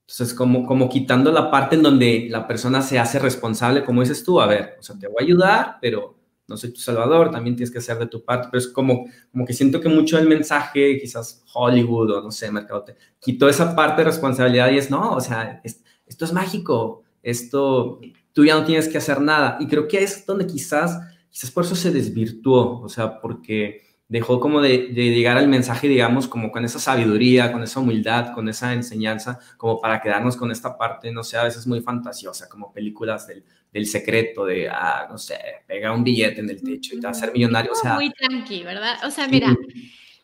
Entonces, 0.09 0.35
como, 0.35 0.67
como 0.67 0.89
quitando 0.89 1.33
la 1.33 1.51
parte 1.51 1.77
en 1.77 1.83
donde 1.83 2.29
la 2.31 2.47
persona 2.47 2.81
se 2.81 2.99
hace 2.99 3.19
responsable, 3.19 3.85
como 3.85 4.03
dices 4.03 4.25
tú, 4.25 4.41
a 4.41 4.47
ver, 4.47 4.77
o 4.79 4.83
sea, 4.83 4.99
te 4.99 5.09
voy 5.09 5.17
a 5.21 5.25
ayudar, 5.25 5.79
pero 5.81 6.16
no 6.49 6.57
soy 6.57 6.73
tu 6.73 6.81
salvador, 6.81 7.31
también 7.31 7.57
tienes 7.57 7.71
que 7.71 7.79
hacer 7.79 7.99
de 7.99 8.07
tu 8.07 8.25
parte, 8.25 8.49
pero 8.51 8.59
es 8.59 8.69
como, 8.69 9.07
como 9.33 9.45
que 9.45 9.53
siento 9.53 9.81
que 9.81 9.89
mucho 9.89 10.17
del 10.17 10.29
mensaje, 10.29 10.99
quizás 11.01 11.45
Hollywood 11.53 12.11
o 12.11 12.23
no 12.23 12.31
sé, 12.31 12.51
Mercado, 12.51 12.85
quitó 13.19 13.49
esa 13.49 13.75
parte 13.75 14.03
de 14.03 14.11
responsabilidad 14.11 14.71
y 14.71 14.79
es, 14.79 14.91
no, 14.91 15.13
o 15.13 15.21
sea, 15.21 15.61
esto 15.65 16.25
es 16.25 16.33
mágico, 16.33 17.03
esto, 17.23 18.01
tú 18.33 18.45
ya 18.45 18.55
no 18.55 18.65
tienes 18.65 18.89
que 18.89 18.99
hacer 18.99 19.21
nada. 19.21 19.57
Y 19.59 19.67
creo 19.67 19.89
que 19.89 20.03
es 20.03 20.25
donde 20.25 20.47
quizás, 20.47 21.01
quizás 21.29 21.51
por 21.51 21.65
eso 21.65 21.75
se 21.75 21.91
desvirtuó, 21.91 22.81
o 22.81 22.89
sea, 22.89 23.21
porque 23.21 23.83
dejó 24.09 24.39
como 24.39 24.61
de, 24.61 24.89
de, 24.89 25.11
llegar 25.11 25.37
al 25.37 25.49
mensaje, 25.49 25.89
digamos, 25.89 26.29
como 26.29 26.53
con 26.53 26.65
esa 26.65 26.79
sabiduría, 26.79 27.53
con 27.53 27.63
esa 27.63 27.81
humildad, 27.81 28.33
con 28.33 28.49
esa 28.49 28.73
enseñanza, 28.73 29.41
como 29.57 29.81
para 29.81 30.01
quedarnos 30.01 30.37
con 30.37 30.51
esta 30.51 30.79
parte, 30.79 31.11
no 31.11 31.25
sé, 31.25 31.37
a 31.37 31.45
veces 31.45 31.67
muy 31.67 31.81
fantasiosa, 31.81 32.49
como 32.49 32.73
películas 32.73 33.27
del 33.27 33.45
el 33.77 33.87
secreto 33.87 34.47
de, 34.47 34.69
ah, 34.69 35.07
no 35.11 35.19
sé, 35.19 35.37
pega 35.67 35.93
un 35.93 36.03
billete 36.03 36.41
en 36.41 36.51
el 36.51 36.63
techo 36.63 36.95
y 36.95 37.01
te 37.01 37.07
vas 37.07 37.19
a 37.19 37.27
ser 37.27 37.33
millonario. 37.33 37.73
O 37.73 37.75
sea, 37.75 37.95
muy 37.95 38.11
tranqui, 38.11 38.63
¿verdad? 38.63 38.97
O 39.05 39.11
sea, 39.11 39.29
mira, 39.29 39.55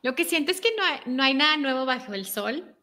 lo 0.03 0.15
que 0.15 0.25
siento 0.25 0.51
es 0.51 0.61
que 0.61 0.71
no 0.77 0.83
hay, 0.83 1.01
no 1.07 1.23
hay 1.23 1.35
nada 1.35 1.57
nuevo 1.59 1.85
bajo 1.85 2.15
el 2.15 2.25
sol 2.25 2.75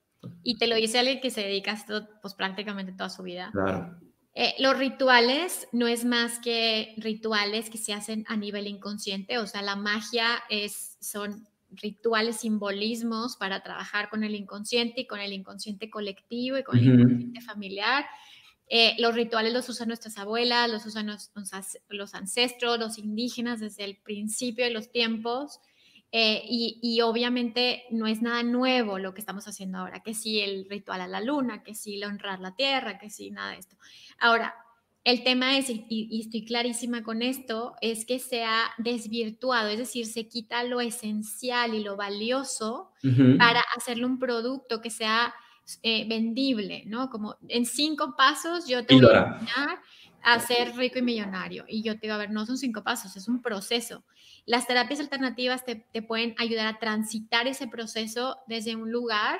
y 0.44 0.58
te 0.58 0.68
lo 0.68 0.76
dice 0.76 1.00
alguien 1.00 1.22
que 1.22 1.32
se 1.32 1.42
dedica 1.42 1.72
a 1.72 1.76
esto 1.76 2.08
pues 2.22 2.36
prácticamente 2.36 2.92
toda 2.92 3.10
su 3.10 3.24
vida. 3.24 3.50
Claro. 3.52 3.98
Eh, 4.36 4.56
los 4.60 4.78
rituales 4.78 5.68
no 5.72 5.88
es 5.88 6.06
más 6.06 6.40
que 6.40 6.94
rituales 6.98 7.70
que 7.70 7.78
se 7.78 7.94
hacen 7.94 8.26
a 8.28 8.38
nivel 8.38 8.68
inconsciente, 8.68 9.38
o 9.38 9.48
sea, 9.48 9.62
la 9.62 9.76
magia 9.76 10.44
es, 10.50 10.98
son 11.02 11.48
rituales, 11.72 12.38
simbolismos 12.38 13.38
para 13.38 13.62
trabajar 13.62 14.10
con 14.10 14.24
el 14.24 14.36
inconsciente 14.36 15.02
y 15.02 15.08
con 15.08 15.20
el 15.20 15.34
inconsciente 15.34 15.90
colectivo 15.90 16.58
y 16.58 16.64
con 16.64 16.78
el 16.78 16.86
inconsciente 16.86 17.42
familiar 17.42 18.06
eh, 18.72 18.96
los 19.00 19.16
rituales 19.16 19.52
los 19.52 19.68
usan 19.68 19.88
nuestras 19.88 20.18
abuelas, 20.20 20.70
los 20.70 20.86
usan 20.86 21.08
los, 21.08 22.14
ancestros, 22.14 22.80
los 22.80 23.00
indígenas 23.00 23.60
desde 23.60 23.84
el 23.84 23.98
principio 23.98 24.64
de 24.64 24.70
los 24.70 24.92
tiempos. 24.92 25.60
Eh, 26.12 26.44
y, 26.48 27.02
obviamente 27.02 27.84
no 27.92 28.08
es 28.08 28.22
nada 28.22 28.42
nuevo 28.42 28.98
lo 28.98 29.14
que 29.14 29.20
estamos 29.20 29.48
haciendo 29.48 29.78
ahora, 29.78 30.02
que 30.02 30.16
sí 30.16 30.40
el 30.40 30.68
ritual 30.68 31.02
a 31.02 31.08
la 31.08 31.22
luna, 31.22 31.62
que 31.62 31.76
sí 31.76 31.96
el 31.96 32.04
honrar 32.06 32.40
la 32.40 32.56
tierra, 32.56 32.98
que 32.98 33.12
sí 33.12 33.30
nada 33.30 33.52
de 33.52 33.60
esto. 33.60 33.78
Ahora, 34.20 34.56
el 35.04 35.24
tema 35.24 35.58
es, 35.58 35.68
y, 35.70 36.20
estoy 36.20 36.46
clarísima 36.46 37.04
con 37.04 37.22
esto, 37.22 37.76
es 37.82 38.06
que 38.06 38.18
se 38.18 38.44
ha 38.44 38.72
desvirtuado, 38.80 39.70
es 39.70 39.78
decir, 39.78 40.08
se 40.08 40.28
quita 40.28 40.64
lo 40.64 40.82
esencial 40.82 41.76
y 41.76 41.84
lo 41.84 41.96
valioso 41.96 42.92
para 43.38 43.64
hacerle 43.78 44.06
un 44.06 44.20
producto 44.20 44.82
que 44.82 44.90
sea 44.90 45.34
eh, 45.84 46.08
vendible, 46.08 46.84
¿no? 46.88 47.10
Como 47.12 47.38
en 47.48 47.66
cinco 47.66 48.16
pasos 48.18 48.68
yo 48.68 48.84
te 48.86 48.96
voy 48.96 49.06
a 49.14 49.38
enseñar 49.40 49.80
a 50.24 50.40
ser 50.40 50.76
rico 50.76 51.00
y 51.00 51.02
millonario. 51.02 51.66
Y 51.68 51.84
yo 51.84 51.94
te 51.94 52.02
digo, 52.02 52.14
a 52.14 52.18
ver, 52.18 52.32
no 52.32 52.46
son 52.46 52.58
cinco 52.58 52.84
pasos, 52.84 53.16
es 53.16 53.28
un 53.28 53.42
proceso. 53.42 54.04
Las 54.46 54.68
terapias 54.68 55.00
alternativas 55.00 55.66
te, 55.66 55.76
te 55.76 56.02
pueden 56.02 56.36
ayudar 56.38 56.68
a 56.68 56.80
transitar 56.80 57.48
ese 57.48 57.68
proceso 57.68 58.38
desde 58.48 58.76
un 58.76 58.92
lugar 58.92 59.40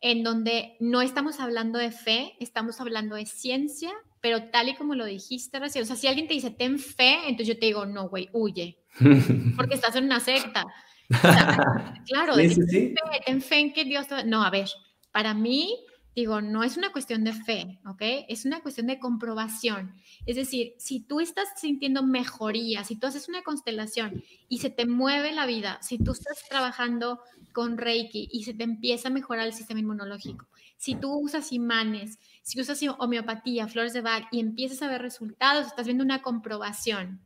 en 0.00 0.22
donde 0.22 0.76
no 0.80 1.02
estamos 1.02 1.40
hablando 1.40 1.78
de 1.78 1.90
fe, 1.90 2.34
estamos 2.40 2.80
hablando 2.80 3.16
de 3.16 3.26
ciencia, 3.26 3.92
pero 4.20 4.50
tal 4.50 4.68
y 4.68 4.74
como 4.74 4.94
lo 4.94 5.04
dijiste 5.04 5.58
recién, 5.58 5.84
o 5.84 5.86
sea, 5.86 5.96
si 5.96 6.06
alguien 6.06 6.28
te 6.28 6.34
dice, 6.34 6.50
ten 6.50 6.78
fe, 6.78 7.14
entonces 7.26 7.48
yo 7.48 7.58
te 7.58 7.66
digo, 7.66 7.86
no, 7.86 8.08
güey, 8.08 8.28
huye, 8.32 8.78
porque 9.56 9.74
estás 9.74 9.96
en 9.96 10.04
una 10.04 10.20
secta. 10.20 10.64
claro, 12.06 12.34
sí, 12.34 12.50
sí, 12.50 12.62
sí. 12.68 12.94
Fe, 12.94 13.20
ten 13.24 13.40
fe 13.40 13.58
en 13.58 13.72
que 13.72 13.84
Dios... 13.84 14.06
No, 14.26 14.42
a 14.42 14.50
ver, 14.50 14.68
para 15.12 15.34
mí, 15.34 15.78
digo, 16.16 16.40
no 16.40 16.64
es 16.64 16.78
una 16.78 16.92
cuestión 16.92 17.24
de 17.24 17.34
fe, 17.34 17.78
¿ok? 17.86 18.00
Es 18.28 18.46
una 18.46 18.60
cuestión 18.60 18.86
de 18.86 18.98
comprobación. 18.98 19.94
Es 20.24 20.36
decir, 20.36 20.72
si 20.78 21.00
tú 21.00 21.20
estás 21.20 21.46
sintiendo 21.56 22.02
mejoría, 22.02 22.84
si 22.84 22.96
tú 22.96 23.06
haces 23.06 23.28
una 23.28 23.42
constelación 23.42 24.24
y 24.48 24.58
se 24.58 24.70
te 24.70 24.86
mueve 24.86 25.32
la 25.32 25.44
vida, 25.44 25.78
si 25.82 25.98
tú 25.98 26.12
estás 26.12 26.42
trabajando 26.48 27.20
con 27.52 27.76
Reiki 27.76 28.30
y 28.32 28.44
se 28.44 28.54
te 28.54 28.64
empieza 28.64 29.08
a 29.08 29.12
mejorar 29.12 29.46
el 29.46 29.52
sistema 29.52 29.80
inmunológico, 29.80 30.48
si 30.78 30.94
tú 30.94 31.12
usas 31.18 31.52
imanes, 31.52 32.18
si 32.42 32.58
usas 32.62 32.80
homeopatía, 32.98 33.68
flores 33.68 33.92
de 33.92 34.00
Bach 34.00 34.26
y 34.32 34.40
empiezas 34.40 34.80
a 34.80 34.88
ver 34.88 35.02
resultados, 35.02 35.66
estás 35.66 35.84
viendo 35.84 36.02
una 36.02 36.22
comprobación. 36.22 37.20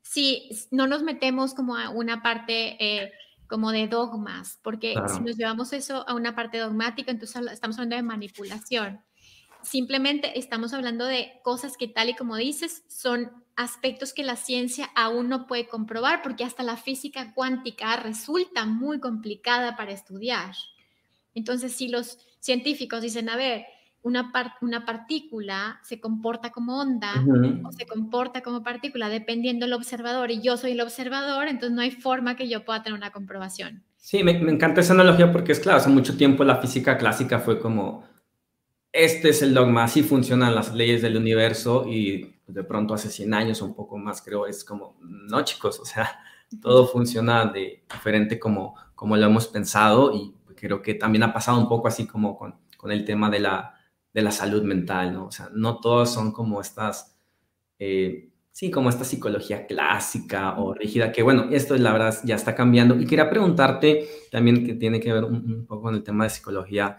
Si 0.00 0.50
no 0.72 0.88
nos 0.88 1.04
metemos 1.04 1.54
como 1.54 1.76
a 1.76 1.90
una 1.90 2.20
parte... 2.20 2.84
Eh, 2.84 3.12
como 3.52 3.70
de 3.70 3.86
dogmas, 3.86 4.58
porque 4.62 4.94
si 5.14 5.20
nos 5.20 5.36
llevamos 5.36 5.74
eso 5.74 6.08
a 6.08 6.14
una 6.14 6.34
parte 6.34 6.56
dogmática, 6.56 7.10
entonces 7.10 7.52
estamos 7.52 7.76
hablando 7.76 7.96
de 7.96 8.02
manipulación. 8.02 9.02
Simplemente 9.60 10.38
estamos 10.38 10.72
hablando 10.72 11.04
de 11.04 11.38
cosas 11.44 11.76
que 11.76 11.86
tal 11.86 12.08
y 12.08 12.14
como 12.14 12.36
dices, 12.36 12.82
son 12.88 13.30
aspectos 13.54 14.14
que 14.14 14.24
la 14.24 14.36
ciencia 14.36 14.88
aún 14.94 15.28
no 15.28 15.46
puede 15.46 15.68
comprobar, 15.68 16.22
porque 16.22 16.44
hasta 16.44 16.62
la 16.62 16.78
física 16.78 17.34
cuántica 17.34 17.94
resulta 17.98 18.64
muy 18.64 19.00
complicada 19.00 19.76
para 19.76 19.92
estudiar. 19.92 20.54
Entonces, 21.34 21.76
si 21.76 21.88
los 21.88 22.20
científicos 22.40 23.02
dicen, 23.02 23.28
a 23.28 23.36
ver, 23.36 23.66
una, 24.02 24.32
una 24.60 24.84
partícula 24.84 25.78
se 25.82 26.00
comporta 26.00 26.50
como 26.50 26.80
onda 26.80 27.24
o 27.64 27.72
se 27.72 27.86
comporta 27.86 28.42
como 28.42 28.62
partícula 28.62 29.08
dependiendo 29.08 29.64
del 29.64 29.74
observador 29.74 30.30
y 30.30 30.42
yo 30.42 30.56
soy 30.56 30.72
el 30.72 30.80
observador, 30.80 31.46
entonces 31.46 31.74
no 31.74 31.82
hay 31.82 31.92
forma 31.92 32.36
que 32.36 32.48
yo 32.48 32.64
pueda 32.64 32.82
tener 32.82 32.98
una 32.98 33.12
comprobación. 33.12 33.84
Sí, 33.96 34.24
me, 34.24 34.32
encanta 34.32 34.80
esa 34.80 34.94
analogía 34.94 35.30
porque 35.30 35.52
es 35.52 35.60
claro, 35.60 35.78
hace 35.78 35.88
mucho 35.88 36.16
tiempo 36.16 36.42
la 36.42 36.56
física 36.56 36.98
clásica 36.98 37.38
fue 37.38 37.60
como, 37.60 38.02
este 38.90 39.28
es 39.28 39.42
el 39.42 39.54
dogma, 39.54 39.84
así 39.84 40.02
funcionan 40.02 40.54
las 40.54 40.74
leyes 40.74 41.00
del 41.00 41.16
universo 41.16 41.86
y 41.86 42.34
de 42.46 42.64
pronto 42.64 42.94
hace 42.94 43.08
100 43.08 43.34
años 43.34 43.62
o 43.62 43.66
un 43.66 43.74
poco 43.74 43.96
más 43.98 44.20
creo, 44.20 44.46
es 44.46 44.64
como, 44.64 44.96
no 45.00 45.44
chicos, 45.44 45.78
o 45.78 45.84
sea, 45.84 46.18
todo 46.60 46.88
funciona 46.88 47.46
de 47.46 47.84
diferente 47.90 48.40
como, 48.40 48.74
como 48.96 49.16
lo 49.16 49.26
hemos 49.26 49.46
pensado 49.46 50.12
y 50.12 50.34
creo 50.56 50.82
que 50.82 50.94
también 50.94 51.22
ha 51.22 51.32
pasado 51.32 51.58
un 51.58 51.68
poco 51.68 51.86
así 51.86 52.06
como 52.06 52.36
con, 52.36 52.56
con 52.76 52.90
el 52.90 53.04
tema 53.04 53.30
de 53.30 53.40
la 53.40 53.74
de 54.12 54.22
la 54.22 54.30
salud 54.30 54.62
mental, 54.62 55.14
¿no? 55.14 55.26
O 55.26 55.32
sea, 55.32 55.50
no 55.54 55.78
todos 55.80 56.12
son 56.12 56.32
como 56.32 56.60
estas, 56.60 57.16
eh, 57.78 58.30
sí, 58.50 58.70
como 58.70 58.90
esta 58.90 59.04
psicología 59.04 59.66
clásica 59.66 60.58
o 60.58 60.74
rígida, 60.74 61.12
que 61.12 61.22
bueno, 61.22 61.46
esto 61.50 61.76
la 61.76 61.92
verdad 61.92 62.18
ya 62.24 62.36
está 62.36 62.54
cambiando. 62.54 62.98
Y 63.00 63.06
quería 63.06 63.30
preguntarte 63.30 64.06
también 64.30 64.66
que 64.66 64.74
tiene 64.74 65.00
que 65.00 65.12
ver 65.12 65.24
un, 65.24 65.66
poco 65.66 65.82
con 65.82 65.94
el 65.94 66.02
tema 66.02 66.24
de 66.24 66.30
psicología. 66.30 66.98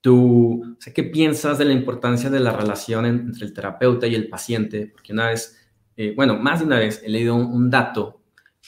Tú, 0.00 0.62
o 0.78 0.80
sea, 0.80 0.92
¿qué 0.92 1.02
piensas 1.02 1.58
de 1.58 1.64
la 1.64 1.72
importancia 1.72 2.30
de 2.30 2.40
la 2.40 2.52
relación 2.52 3.06
entre 3.06 3.44
el 3.44 3.52
terapeuta 3.52 4.06
y 4.06 4.14
el 4.14 4.28
paciente? 4.28 4.86
Porque 4.86 5.12
una 5.12 5.28
vez, 5.28 5.58
eh, 5.96 6.12
bueno, 6.14 6.38
más 6.38 6.60
de 6.60 6.66
una 6.66 6.78
vez 6.78 7.02
he 7.04 7.08
leído 7.08 7.34
un, 7.34 7.70
dato 7.70 8.20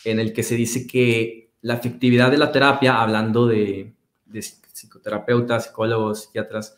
en 0.05 0.19
el 0.19 0.33
que 0.33 0.43
se 0.43 0.57
dice 0.57 0.87
que 0.87 1.53
la 1.61 1.75
efectividad 1.75 2.31
de 2.31 2.39
la 2.39 2.51
terapia, 2.51 3.01
hablando 3.01 3.47
de, 3.47 3.95
de 4.27 4.41
psicoterapeutas, 4.41 5.67
psicólogos, 5.67 6.25
psiquiatras, 6.25 6.77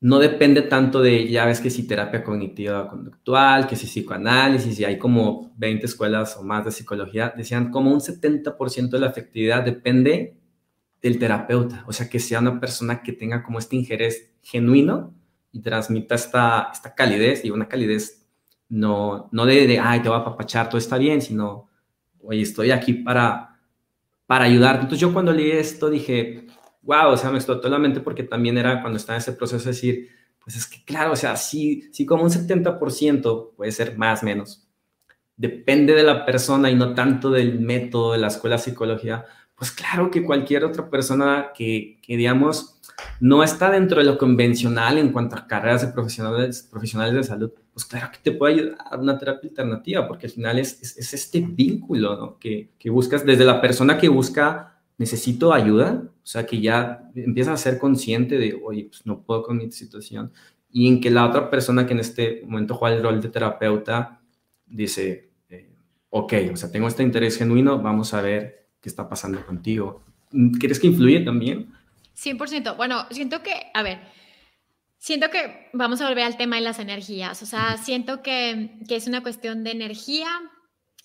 no 0.00 0.18
depende 0.20 0.62
tanto 0.62 1.00
de, 1.02 1.28
ya 1.28 1.44
ves 1.44 1.60
que 1.60 1.70
si 1.70 1.86
terapia 1.86 2.22
cognitiva 2.22 2.88
conductual, 2.88 3.66
que 3.66 3.74
si 3.76 3.86
psicoanálisis, 3.86 4.78
y 4.78 4.84
hay 4.84 4.98
como 4.98 5.52
20 5.56 5.86
escuelas 5.86 6.36
o 6.36 6.44
más 6.44 6.64
de 6.64 6.70
psicología, 6.70 7.34
decían 7.36 7.70
como 7.70 7.92
un 7.92 8.00
70% 8.00 8.90
de 8.90 9.00
la 9.00 9.08
efectividad 9.08 9.64
depende 9.64 10.36
del 11.02 11.18
terapeuta, 11.18 11.84
o 11.86 11.92
sea, 11.92 12.08
que 12.08 12.20
sea 12.20 12.40
una 12.40 12.60
persona 12.60 13.02
que 13.02 13.12
tenga 13.12 13.42
como 13.42 13.58
este 13.58 13.76
interés 13.76 14.32
genuino 14.42 15.14
y 15.52 15.60
transmita 15.60 16.14
esta, 16.14 16.70
esta 16.72 16.94
calidez, 16.94 17.44
y 17.44 17.50
una 17.50 17.68
calidez 17.68 18.26
no, 18.68 19.28
no 19.32 19.46
de, 19.46 19.66
de, 19.66 19.78
ay, 19.80 20.00
te 20.00 20.08
voy 20.08 20.18
a 20.18 20.20
apapachar, 20.20 20.68
todo 20.68 20.78
está 20.78 20.98
bien, 20.98 21.22
sino, 21.22 21.68
oye, 22.22 22.42
estoy 22.42 22.70
aquí 22.70 22.94
para, 22.94 23.58
para 24.26 24.44
ayudarte. 24.44 24.82
Entonces 24.82 25.00
yo 25.00 25.12
cuando 25.12 25.32
leí 25.32 25.50
esto 25.52 25.88
dije, 25.88 26.46
wow, 26.88 27.12
o 27.12 27.16
sea, 27.18 27.30
me 27.30 27.36
explotó 27.36 27.68
la 27.68 27.78
mente 27.78 28.00
porque 28.00 28.22
también 28.22 28.56
era 28.56 28.80
cuando 28.80 28.96
estaba 28.96 29.16
en 29.16 29.20
ese 29.20 29.34
proceso 29.34 29.62
de 29.62 29.72
decir, 29.72 30.08
pues 30.42 30.56
es 30.56 30.66
que 30.66 30.82
claro, 30.86 31.12
o 31.12 31.16
sea, 31.16 31.36
sí, 31.36 31.86
sí 31.92 32.06
como 32.06 32.22
un 32.22 32.30
70% 32.30 33.50
puede 33.54 33.72
ser 33.72 33.98
más, 33.98 34.22
menos. 34.22 34.66
Depende 35.36 35.92
de 35.92 36.02
la 36.02 36.24
persona 36.24 36.70
y 36.70 36.74
no 36.74 36.94
tanto 36.94 37.30
del 37.30 37.60
método 37.60 38.12
de 38.12 38.18
la 38.18 38.28
escuela 38.28 38.56
de 38.56 38.62
psicología, 38.62 39.26
pues 39.54 39.70
claro 39.70 40.10
que 40.10 40.24
cualquier 40.24 40.64
otra 40.64 40.88
persona 40.88 41.50
que, 41.54 41.98
que 42.02 42.16
digamos, 42.16 42.80
no 43.20 43.44
está 43.44 43.70
dentro 43.70 43.98
de 43.98 44.06
lo 44.06 44.16
convencional 44.16 44.96
en 44.96 45.12
cuanto 45.12 45.36
a 45.36 45.46
carreras 45.46 45.82
de 45.82 45.92
profesionales, 45.92 46.66
profesionales 46.70 47.14
de 47.14 47.22
salud, 47.22 47.52
pues 47.70 47.84
claro 47.84 48.10
que 48.10 48.18
te 48.22 48.32
puede 48.32 48.54
ayudar 48.54 48.78
una 48.98 49.18
terapia 49.18 49.50
alternativa, 49.50 50.08
porque 50.08 50.26
al 50.26 50.32
final 50.32 50.58
es, 50.58 50.80
es, 50.80 50.96
es 50.96 51.12
este 51.12 51.40
vínculo 51.40 52.16
¿no? 52.16 52.38
que, 52.38 52.70
que 52.78 52.88
buscas 52.88 53.26
desde 53.26 53.44
la 53.44 53.60
persona 53.60 53.98
que 53.98 54.08
busca 54.08 54.77
necesito 54.98 55.54
ayuda, 55.54 56.02
o 56.04 56.26
sea, 56.26 56.44
que 56.44 56.60
ya 56.60 57.10
empieza 57.14 57.52
a 57.52 57.56
ser 57.56 57.78
consciente 57.78 58.36
de, 58.36 58.60
oye, 58.62 58.86
pues 58.90 59.06
no 59.06 59.22
puedo 59.22 59.44
con 59.44 59.56
mi 59.56 59.70
situación, 59.70 60.32
y 60.70 60.88
en 60.88 61.00
que 61.00 61.10
la 61.10 61.26
otra 61.26 61.48
persona 61.48 61.86
que 61.86 61.94
en 61.94 62.00
este 62.00 62.42
momento 62.44 62.74
juega 62.74 62.96
el 62.96 63.02
rol 63.02 63.22
de 63.22 63.28
terapeuta 63.30 64.20
dice, 64.66 65.30
eh, 65.48 65.70
ok, 66.10 66.34
o 66.52 66.56
sea, 66.56 66.70
tengo 66.70 66.88
este 66.88 67.02
interés 67.02 67.38
genuino, 67.38 67.80
vamos 67.80 68.12
a 68.12 68.20
ver 68.20 68.66
qué 68.80 68.88
está 68.88 69.08
pasando 69.08 69.44
contigo. 69.46 70.02
¿Crees 70.60 70.78
que 70.78 70.88
influye 70.88 71.20
también? 71.20 71.72
100%. 72.16 72.76
Bueno, 72.76 73.06
siento 73.10 73.42
que, 73.42 73.52
a 73.72 73.82
ver, 73.82 74.00
siento 74.98 75.30
que 75.30 75.70
vamos 75.72 76.00
a 76.00 76.08
volver 76.08 76.24
al 76.24 76.36
tema 76.36 76.56
de 76.56 76.62
las 76.62 76.80
energías, 76.80 77.42
o 77.42 77.46
sea, 77.46 77.78
siento 77.78 78.22
que, 78.22 78.78
que 78.86 78.96
es 78.96 79.06
una 79.06 79.22
cuestión 79.22 79.64
de 79.64 79.70
energía. 79.70 80.28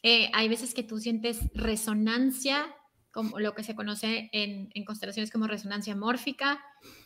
Eh, 0.01 0.29
hay 0.34 0.49
veces 0.49 0.73
que 0.73 0.84
tú 0.84 0.99
sientes 0.99 1.39
resonancia 1.53 2.65
como 3.13 3.39
lo 3.39 3.54
que 3.54 3.63
se 3.63 3.76
conoce 3.76 4.30
en, 4.34 4.84
constelaciones 4.86 5.32
como 5.32 5.47
resonancia 5.47 5.95
mórfica, 5.95 6.62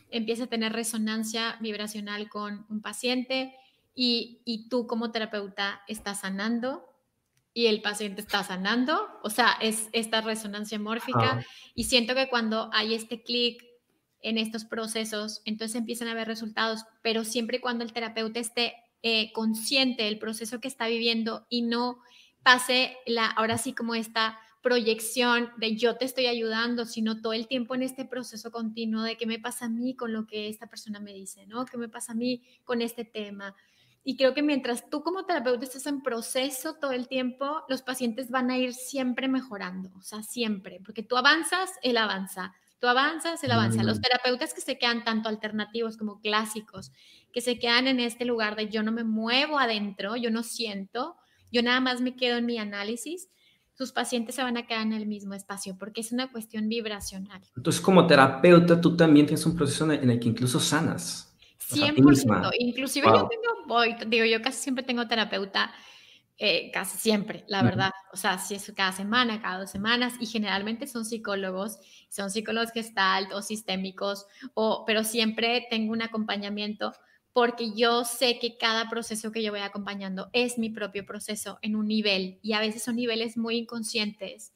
empieza 0.10 0.46
a 0.46 0.48
tener 0.48 0.72
resonancia 0.72 1.58
vibracional 1.60 2.30
con 2.30 2.66
un 2.70 2.82
paciente 2.82 3.54
y, 3.94 4.68
tú 4.70 4.88
como 4.88 5.12
terapeuta 5.12 5.82
estás 5.88 6.22
sanando 6.22 6.86
y 7.54 7.66
el 7.68 7.82
paciente 7.82 8.22
está 8.22 8.44
sanando, 8.44 9.20
o 9.22 9.30
sea, 9.30 9.58
es 9.62 9.90
esta 9.92 10.22
resonancia 10.22 10.80
mórfica 10.80 11.46
y 11.76 11.86
siento 11.86 12.16
que 12.16 12.30
cuando 12.30 12.70
hay 12.72 12.94
este 12.94 13.22
clic 13.22 13.64
en 14.22 14.38
estos 14.38 14.64
procesos, 14.64 15.42
entonces 15.44 15.76
empiezan 15.76 16.08
a 16.08 16.12
haber 16.12 16.28
resultados, 16.28 16.86
pero 17.02 17.26
siempre 17.26 17.58
y 17.58 17.60
cuando 17.60 17.84
el 17.84 17.92
terapeuta 17.92 18.40
esté 18.40 18.76
eh, 19.04 19.32
consciente 19.34 20.04
del 20.04 20.20
proceso 20.20 20.60
que 20.62 20.68
está 20.68 20.88
viviendo 20.88 21.46
y 21.50 21.64
no 21.64 22.00
pase 22.44 22.96
la, 23.06 23.26
ahora 23.26 23.58
sí 23.58 23.74
como 23.74 23.94
esta 23.94 24.40
proyección 24.68 25.50
de 25.56 25.78
yo 25.78 25.96
te 25.96 26.04
estoy 26.04 26.26
ayudando, 26.26 26.84
sino 26.84 27.22
todo 27.22 27.32
el 27.32 27.48
tiempo 27.48 27.74
en 27.74 27.84
este 27.84 28.04
proceso 28.04 28.52
continuo 28.52 29.02
de 29.02 29.16
qué 29.16 29.26
me 29.26 29.40
pasa 29.40 29.68
a 29.68 29.70
mí 29.70 29.96
con 29.96 30.12
lo 30.12 30.28
que 30.28 30.50
esta 30.50 30.68
persona 30.68 31.00
me 31.00 31.14
dice, 31.14 31.48
¿no? 31.48 31.64
¿Qué 31.64 31.78
me 31.78 31.88
pasa 31.88 32.12
a 32.12 32.16
mí 32.16 32.44
con 32.66 32.82
este 32.82 33.06
tema? 33.06 33.56
Y 34.04 34.18
creo 34.18 34.34
que 34.34 34.44
mientras 34.44 34.90
tú 34.90 35.04
como 35.04 35.26
terapeuta 35.26 35.64
estás 35.64 35.86
en 35.86 36.02
proceso 36.02 36.74
todo 36.74 36.92
el 36.92 37.08
tiempo, 37.08 37.64
los 37.70 37.82
pacientes 37.82 38.30
van 38.30 38.52
a 38.52 38.58
ir 38.58 38.74
siempre 38.74 39.30
mejorando, 39.30 39.90
o 39.98 40.02
sea, 40.02 40.22
siempre, 40.22 40.82
porque 40.84 41.02
tú 41.02 41.16
avanzas, 41.16 41.72
él 41.82 41.96
avanza, 41.96 42.54
tú 42.80 42.88
avanzas, 42.88 43.42
él 43.46 43.52
avanza. 43.52 43.84
Los 43.84 44.02
terapeutas 44.02 44.54
que 44.54 44.60
se 44.60 44.78
quedan 44.78 45.06
tanto 45.06 45.30
alternativos 45.30 45.96
como 45.96 46.20
clásicos, 46.20 46.92
que 47.32 47.40
se 47.40 47.58
quedan 47.58 47.88
en 47.88 48.02
este 48.02 48.26
lugar 48.26 48.58
de 48.58 48.68
yo 48.68 48.84
no 48.84 48.92
me 48.92 49.06
muevo 49.06 49.60
adentro, 49.60 50.18
yo 50.18 50.30
no 50.30 50.44
siento, 50.44 51.16
yo 51.54 51.64
nada 51.64 51.80
más 51.80 52.02
me 52.02 52.18
quedo 52.18 52.36
en 52.36 52.46
mi 52.46 52.58
análisis, 52.58 53.30
sus 53.78 53.92
pacientes 53.92 54.34
se 54.34 54.42
van 54.42 54.58
a 54.58 54.66
quedar 54.66 54.82
en 54.82 54.94
el 54.94 55.06
mismo 55.06 55.36
espacio 55.36 55.78
porque 55.78 56.02
es 56.02 56.12
una 56.12 56.32
cuestión 56.32 56.68
vibracional. 56.68 57.42
Entonces, 57.56 57.80
como 57.80 58.08
terapeuta, 58.08 58.82
tú 58.82 58.98
también 58.98 59.28
tienes 59.28 59.46
un 59.46 59.56
proceso 59.56 59.92
en 59.92 60.10
el 60.10 60.20
que 60.20 60.30
incluso 60.30 60.60
sanas. 60.60 61.28
100%. 61.70 62.52
Inclusive 62.60 63.06
yo 63.08 63.28
tengo, 63.28 63.68
voy, 63.68 63.96
digo, 64.08 64.26
yo 64.26 64.42
casi 64.42 64.64
siempre 64.64 64.84
tengo 64.84 65.08
terapeuta, 65.08 65.72
eh, 66.40 66.72
casi 66.72 66.98
siempre, 66.98 67.44
la 67.48 67.62
verdad. 67.62 67.92
O 68.14 68.18
sea, 68.18 68.40
si 68.40 68.56
es 68.56 68.72
cada 68.76 68.94
semana, 68.94 69.42
cada 69.42 69.60
dos 69.60 69.70
semanas, 69.70 70.16
y 70.20 70.26
generalmente 70.26 70.88
son 70.88 71.06
psicólogos, 71.06 71.78
son 72.10 72.32
psicólogos 72.32 72.72
gestalt 72.72 73.32
o 73.32 73.44
sistémicos, 73.44 74.26
o, 74.56 74.86
pero 74.88 75.04
siempre 75.04 75.68
tengo 75.70 75.92
un 75.92 76.02
acompañamiento 76.02 76.94
porque 77.38 77.72
yo 77.76 78.04
sé 78.04 78.40
que 78.40 78.58
cada 78.58 78.90
proceso 78.90 79.32
que 79.32 79.44
yo 79.44 79.52
voy 79.52 79.60
acompañando 79.60 80.28
es 80.34 80.58
mi 80.58 80.72
propio 80.72 81.06
proceso 81.06 81.60
en 81.62 81.76
un 81.76 81.88
nivel 81.88 82.40
y 82.42 82.54
a 82.54 82.60
veces 82.60 82.82
son 82.82 82.96
niveles 82.96 83.38
muy 83.38 83.58
inconscientes 83.58 84.54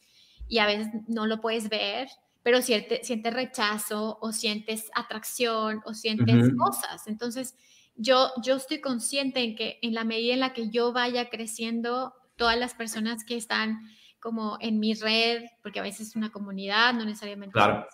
y 0.48 0.58
a 0.58 0.66
veces 0.66 0.88
no 1.08 1.28
lo 1.28 1.42
puedes 1.42 1.70
ver, 1.70 2.08
pero 2.42 2.64
sientes, 2.64 3.06
sientes 3.06 3.36
rechazo 3.36 4.18
o 4.20 4.32
sientes 4.32 4.90
atracción 4.96 5.82
o 5.86 5.94
sientes 5.94 6.50
cosas. 6.58 7.06
Entonces, 7.06 7.56
yo, 7.96 8.32
yo 8.44 8.56
estoy 8.56 8.82
consciente 8.82 9.44
en 9.44 9.56
que 9.56 9.78
en 9.84 9.94
la 9.94 10.04
medida 10.04 10.34
en 10.34 10.40
la 10.40 10.54
que 10.54 10.72
yo 10.72 10.92
vaya 10.92 11.30
creciendo, 11.30 12.16
todas 12.36 12.58
las 12.58 12.74
personas 12.74 13.24
que 13.24 13.36
están 13.36 13.78
como 14.20 14.58
en 14.60 14.80
mi 14.80 14.96
red, 14.96 15.44
porque 15.62 15.80
a 15.80 15.84
veces 15.84 16.08
es 16.08 16.16
una 16.16 16.32
comunidad, 16.32 16.96
no 16.96 17.06
necesariamente 17.06 17.54
claro. 17.54 17.86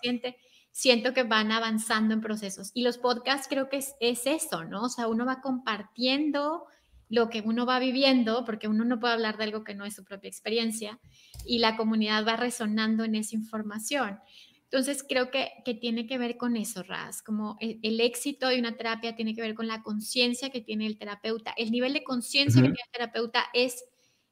siento 0.70 1.12
que 1.12 1.22
van 1.22 1.52
avanzando 1.52 2.14
en 2.14 2.20
procesos. 2.20 2.70
Y 2.74 2.82
los 2.82 2.98
podcasts 2.98 3.48
creo 3.48 3.68
que 3.68 3.78
es, 3.78 3.94
eso, 4.26 4.64
¿no? 4.64 4.82
O 4.84 4.88
sea, 4.88 5.08
uno 5.08 5.26
va 5.26 5.40
compartiendo 5.40 6.66
lo 7.08 7.30
que 7.30 7.40
uno 7.40 7.64
va 7.64 7.78
viviendo, 7.78 8.44
porque 8.44 8.68
uno 8.68 8.84
no 8.84 9.00
puede 9.00 9.14
hablar 9.14 9.38
de 9.38 9.44
algo 9.44 9.64
que 9.64 9.74
no 9.74 9.84
es 9.86 9.94
su 9.94 10.04
propia 10.04 10.28
experiencia, 10.28 11.00
y 11.46 11.58
la 11.58 11.76
comunidad 11.76 12.26
va 12.26 12.36
resonando 12.36 13.04
en 13.04 13.14
esa 13.14 13.34
información. 13.34 14.18
Entonces, 14.70 15.02
creo 15.02 15.30
que, 15.30 15.50
que 15.64 15.72
tiene 15.72 16.06
que 16.06 16.18
ver 16.18 16.36
con 16.36 16.54
eso, 16.54 16.82
Raz, 16.82 17.22
como 17.22 17.56
el, 17.58 18.00
éxito 18.00 18.48
de 18.48 18.58
una 18.58 18.76
terapia 18.76 19.16
tiene 19.16 19.34
que 19.34 19.40
ver 19.40 19.54
con 19.54 19.66
la 19.66 19.82
conciencia 19.82 20.50
que 20.50 20.60
tiene 20.60 20.86
el 20.86 20.98
terapeuta. 20.98 21.54
El 21.56 21.70
nivel 21.70 21.94
de 21.94 22.04
conciencia 22.04 22.60
que 22.60 22.68
tiene 22.68 22.82
el 22.84 22.92
terapeuta 22.92 23.46
es, 23.54 23.82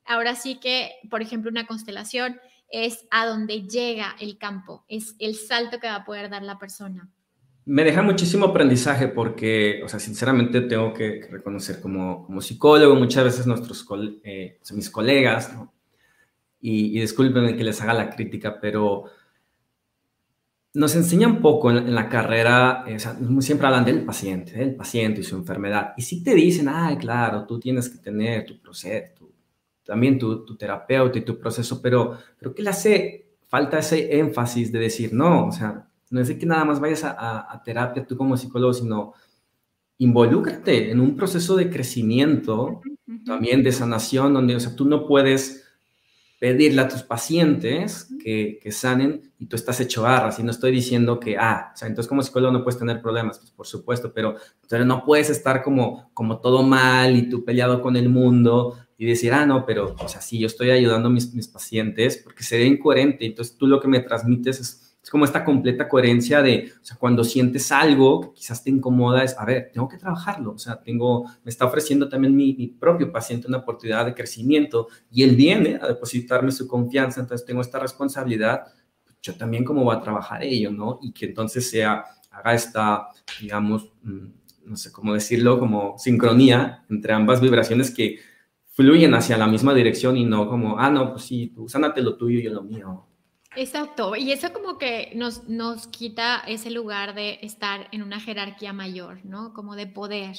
ahora 0.04 0.34
sí 0.34 0.56
que, 0.56 0.92
por 1.08 1.22
ejemplo, 1.22 1.50
una 1.50 1.66
constelación, 1.66 2.38
es 2.70 3.06
a 3.10 3.26
donde 3.26 3.62
llega 3.62 4.16
el 4.20 4.38
campo, 4.38 4.84
es 4.88 5.14
el 5.18 5.34
salto 5.34 5.78
que 5.78 5.86
va 5.86 5.96
a 5.96 6.04
poder 6.04 6.30
dar 6.30 6.42
la 6.42 6.58
persona. 6.58 7.10
Me 7.64 7.82
deja 7.82 8.02
muchísimo 8.02 8.46
aprendizaje 8.46 9.08
porque, 9.08 9.80
o 9.84 9.88
sea, 9.88 9.98
sinceramente 9.98 10.60
tengo 10.62 10.94
que 10.94 11.26
reconocer 11.30 11.80
como, 11.80 12.24
como 12.24 12.40
psicólogo, 12.40 12.94
muchas 12.94 13.24
veces 13.24 13.46
nuestros, 13.46 13.84
eh, 14.22 14.60
mis 14.72 14.88
colegas, 14.88 15.52
y, 16.60 16.96
y 16.96 17.00
discúlpenme 17.00 17.56
que 17.56 17.64
les 17.64 17.80
haga 17.82 17.94
la 17.94 18.10
crítica, 18.10 18.60
pero 18.60 19.06
nos 20.76 20.94
enseñan 20.94 21.40
poco 21.40 21.70
en, 21.70 21.94
la 21.94 22.08
carrera, 22.08 22.84
eh, 22.86 22.96
o 22.96 22.98
sea, 22.98 23.16
siempre 23.40 23.66
hablan 23.66 23.84
del 23.86 24.04
paciente, 24.04 24.52
del 24.52 24.74
paciente 24.74 25.22
y 25.22 25.24
su 25.24 25.34
enfermedad. 25.36 25.94
Y 25.96 26.02
si 26.02 26.22
te 26.22 26.34
dicen, 26.34 26.68
ah, 26.68 26.94
claro, 27.00 27.46
tú 27.46 27.58
tienes 27.58 27.88
que 27.88 27.98
tener 27.98 28.44
tu 28.44 28.60
proceso, 28.60 29.30
también 29.86 30.18
tu, 30.18 30.44
tu, 30.44 30.56
terapeuta 30.56 31.18
y 31.18 31.24
tu 31.24 31.38
proceso, 31.38 31.80
pero 31.80 32.18
creo 32.38 32.54
que 32.54 32.62
le 32.62 32.70
hace 32.70 33.26
falta 33.46 33.78
ese 33.78 34.18
énfasis 34.18 34.72
de 34.72 34.80
decir, 34.80 35.12
no, 35.12 35.46
o 35.46 35.52
sea, 35.52 35.88
no 36.10 36.20
es 36.20 36.28
de 36.28 36.38
que 36.38 36.46
nada 36.46 36.64
más 36.64 36.80
vayas 36.80 37.04
a, 37.04 37.52
a, 37.52 37.62
terapia 37.62 38.06
tú 38.06 38.16
como 38.16 38.36
psicólogo, 38.36 38.72
sino 38.72 39.14
involúcrate 39.98 40.90
en 40.90 41.00
un 41.00 41.16
proceso 41.16 41.56
de 41.56 41.70
crecimiento, 41.70 42.80
también 43.24 43.62
de 43.62 43.72
sanación, 43.72 44.34
donde, 44.34 44.56
o 44.56 44.60
sea, 44.60 44.74
tú 44.74 44.84
no 44.84 45.06
puedes 45.06 45.65
pedirle 46.38 46.82
a 46.82 46.88
tus 46.88 47.02
pacientes 47.02 48.08
que, 48.22 48.58
que, 48.62 48.70
sanen 48.70 49.32
y 49.38 49.46
tú 49.46 49.56
estás 49.56 49.80
hecho 49.80 50.02
garras 50.02 50.38
y 50.38 50.42
no 50.42 50.50
estoy 50.50 50.70
diciendo 50.70 51.18
que, 51.18 51.38
ah, 51.38 51.72
o 51.72 51.76
sea, 51.76 51.88
entonces 51.88 52.08
como 52.08 52.22
psicólogo 52.22 52.52
no 52.52 52.62
puedes 52.62 52.78
tener 52.78 53.00
problemas, 53.00 53.38
pues 53.38 53.50
por 53.50 53.66
supuesto, 53.66 54.12
pero 54.12 54.36
no 54.84 55.04
puedes 55.04 55.30
estar 55.30 55.62
como, 55.62 56.10
como 56.12 56.40
todo 56.40 56.62
mal 56.62 57.16
y 57.16 57.28
tú 57.30 57.44
peleado 57.44 57.80
con 57.80 57.96
el 57.96 58.10
mundo 58.10 58.76
y 58.98 59.06
decir, 59.06 59.32
ah, 59.32 59.46
no, 59.46 59.64
pero, 59.64 59.94
o 59.98 60.08
sea, 60.08 60.20
sí, 60.20 60.38
yo 60.38 60.46
estoy 60.46 60.70
ayudando 60.70 61.08
a 61.08 61.12
mis, 61.12 61.32
mis 61.34 61.48
pacientes 61.48 62.18
porque 62.22 62.42
sería 62.42 62.66
incoherente, 62.66 63.24
entonces 63.24 63.56
tú 63.56 63.66
lo 63.66 63.80
que 63.80 63.88
me 63.88 64.00
transmites 64.00 64.60
es 64.60 64.85
es 65.06 65.10
como 65.10 65.24
esta 65.24 65.44
completa 65.44 65.88
coherencia 65.88 66.42
de, 66.42 66.72
o 66.82 66.84
sea, 66.84 66.96
cuando 66.96 67.22
sientes 67.22 67.70
algo 67.70 68.22
que 68.22 68.32
quizás 68.32 68.64
te 68.64 68.70
incomoda, 68.70 69.22
es, 69.22 69.38
a 69.38 69.44
ver, 69.44 69.70
tengo 69.72 69.86
que 69.86 69.98
trabajarlo, 69.98 70.50
o 70.54 70.58
sea, 70.58 70.82
tengo, 70.82 71.30
me 71.44 71.50
está 71.50 71.64
ofreciendo 71.64 72.08
también 72.08 72.34
mi, 72.34 72.54
mi 72.54 72.66
propio 72.66 73.12
paciente 73.12 73.46
una 73.46 73.58
oportunidad 73.58 74.04
de 74.04 74.14
crecimiento 74.14 74.88
y 75.08 75.22
él 75.22 75.36
viene 75.36 75.78
a 75.80 75.86
depositarme 75.86 76.50
su 76.50 76.66
confianza, 76.66 77.20
entonces 77.20 77.46
tengo 77.46 77.60
esta 77.60 77.78
responsabilidad, 77.78 78.64
yo 79.22 79.36
también 79.36 79.62
cómo 79.62 79.84
voy 79.84 79.94
a 79.94 80.00
trabajar 80.00 80.42
ello, 80.42 80.72
¿no? 80.72 80.98
Y 81.00 81.12
que 81.12 81.26
entonces 81.26 81.70
sea, 81.70 82.04
haga 82.32 82.54
esta, 82.54 83.06
digamos, 83.40 83.92
mm, 84.02 84.26
no 84.64 84.76
sé 84.76 84.90
cómo 84.90 85.14
decirlo, 85.14 85.60
como 85.60 85.96
sincronía 85.98 86.84
entre 86.90 87.12
ambas 87.12 87.40
vibraciones 87.40 87.92
que 87.92 88.18
fluyen 88.72 89.14
hacia 89.14 89.38
la 89.38 89.46
misma 89.46 89.72
dirección 89.72 90.16
y 90.16 90.24
no 90.24 90.48
como, 90.48 90.80
ah, 90.80 90.90
no, 90.90 91.12
pues 91.12 91.26
sí, 91.26 91.52
tú 91.54 91.68
sánate 91.68 92.02
lo 92.02 92.16
tuyo 92.16 92.40
y 92.40 92.42
yo 92.42 92.50
lo 92.50 92.64
mío. 92.64 93.05
Exacto, 93.56 94.16
y 94.16 94.32
eso 94.32 94.52
como 94.52 94.76
que 94.76 95.12
nos, 95.14 95.48
nos 95.48 95.86
quita 95.86 96.42
ese 96.46 96.70
lugar 96.70 97.14
de 97.14 97.38
estar 97.40 97.88
en 97.90 98.02
una 98.02 98.20
jerarquía 98.20 98.74
mayor, 98.74 99.24
¿no? 99.24 99.54
Como 99.54 99.76
de 99.76 99.86
poder, 99.86 100.36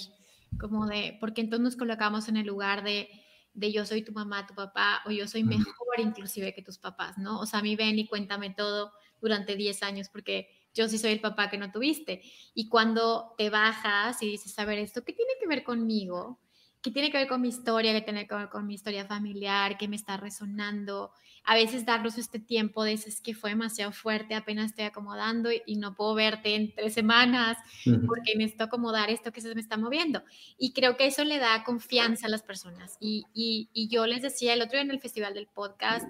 como 0.59 0.85
de, 0.85 1.17
porque 1.19 1.41
entonces 1.41 1.63
nos 1.63 1.75
colocamos 1.75 2.29
en 2.29 2.37
el 2.37 2.45
lugar 2.45 2.83
de, 2.83 3.09
de 3.55 3.71
yo 3.71 3.87
soy 3.87 4.03
tu 4.03 4.11
mamá, 4.11 4.45
tu 4.45 4.53
papá, 4.53 5.01
o 5.07 5.09
yo 5.09 5.27
soy 5.27 5.43
mejor 5.43 5.73
inclusive 5.97 6.53
que 6.53 6.61
tus 6.61 6.77
papás, 6.77 7.17
¿no? 7.17 7.39
O 7.39 7.47
sea, 7.47 7.59
a 7.59 7.63
mí 7.63 7.75
ven 7.75 7.97
y 7.97 8.07
cuéntame 8.07 8.51
todo 8.51 8.91
durante 9.19 9.55
10 9.55 9.81
años 9.81 10.09
porque 10.09 10.49
yo 10.75 10.87
sí 10.87 10.99
soy 10.99 11.13
el 11.13 11.21
papá 11.21 11.49
que 11.49 11.57
no 11.57 11.71
tuviste. 11.71 12.21
Y 12.53 12.69
cuando 12.69 13.33
te 13.35 13.49
bajas 13.49 14.21
y 14.21 14.27
dices, 14.27 14.57
a 14.59 14.65
ver, 14.65 14.77
¿esto 14.77 15.03
qué 15.03 15.13
tiene 15.13 15.31
que 15.39 15.47
ver 15.47 15.63
conmigo? 15.63 16.39
¿Qué 16.81 16.91
tiene 16.91 17.11
que 17.11 17.17
ver 17.17 17.27
con 17.27 17.41
mi 17.41 17.49
historia? 17.49 17.93
¿Qué 17.93 18.01
tiene 18.01 18.27
que 18.27 18.35
ver 18.35 18.49
con 18.49 18.65
mi 18.65 18.75
historia 18.75 19.05
familiar? 19.05 19.77
¿Qué 19.77 19.87
me 19.87 19.95
está 19.95 20.17
resonando? 20.17 21.11
a 21.47 21.55
veces 21.55 21.85
darnos 21.85 22.17
este 22.17 22.39
tiempo 22.39 22.83
de 22.83 22.93
es 22.93 23.21
que 23.21 23.33
fue 23.33 23.51
demasiado 23.51 23.93
fuerte, 23.93 24.35
apenas 24.35 24.71
estoy 24.71 24.83
acomodando 24.83 25.49
y, 25.65 25.77
no 25.77 25.95
puedo 25.95 26.13
verte 26.13 26.55
en 26.55 26.75
tres 26.75 26.93
semanas 26.93 27.57
porque 28.05 28.35
necesito 28.35 28.65
acomodar 28.65 29.09
esto 29.09 29.31
que 29.31 29.39
se 29.39 29.55
me 29.55 29.61
está 29.61 29.77
moviendo. 29.77 30.23
Y 30.57 30.73
creo 30.73 30.97
que 30.97 31.05
eso 31.05 31.23
le 31.23 31.39
da 31.39 31.63
confianza 31.63 32.27
a 32.27 32.29
las 32.29 32.43
personas. 32.43 32.97
Y, 32.99 33.27
y, 33.33 33.87
yo 33.87 34.05
les 34.07 34.21
decía 34.21 34.53
el 34.53 34.61
otro 34.61 34.73
día 34.73 34.81
en 34.81 34.91
el 34.91 34.99
festival 34.99 35.33
del 35.33 35.47
podcast, 35.47 36.05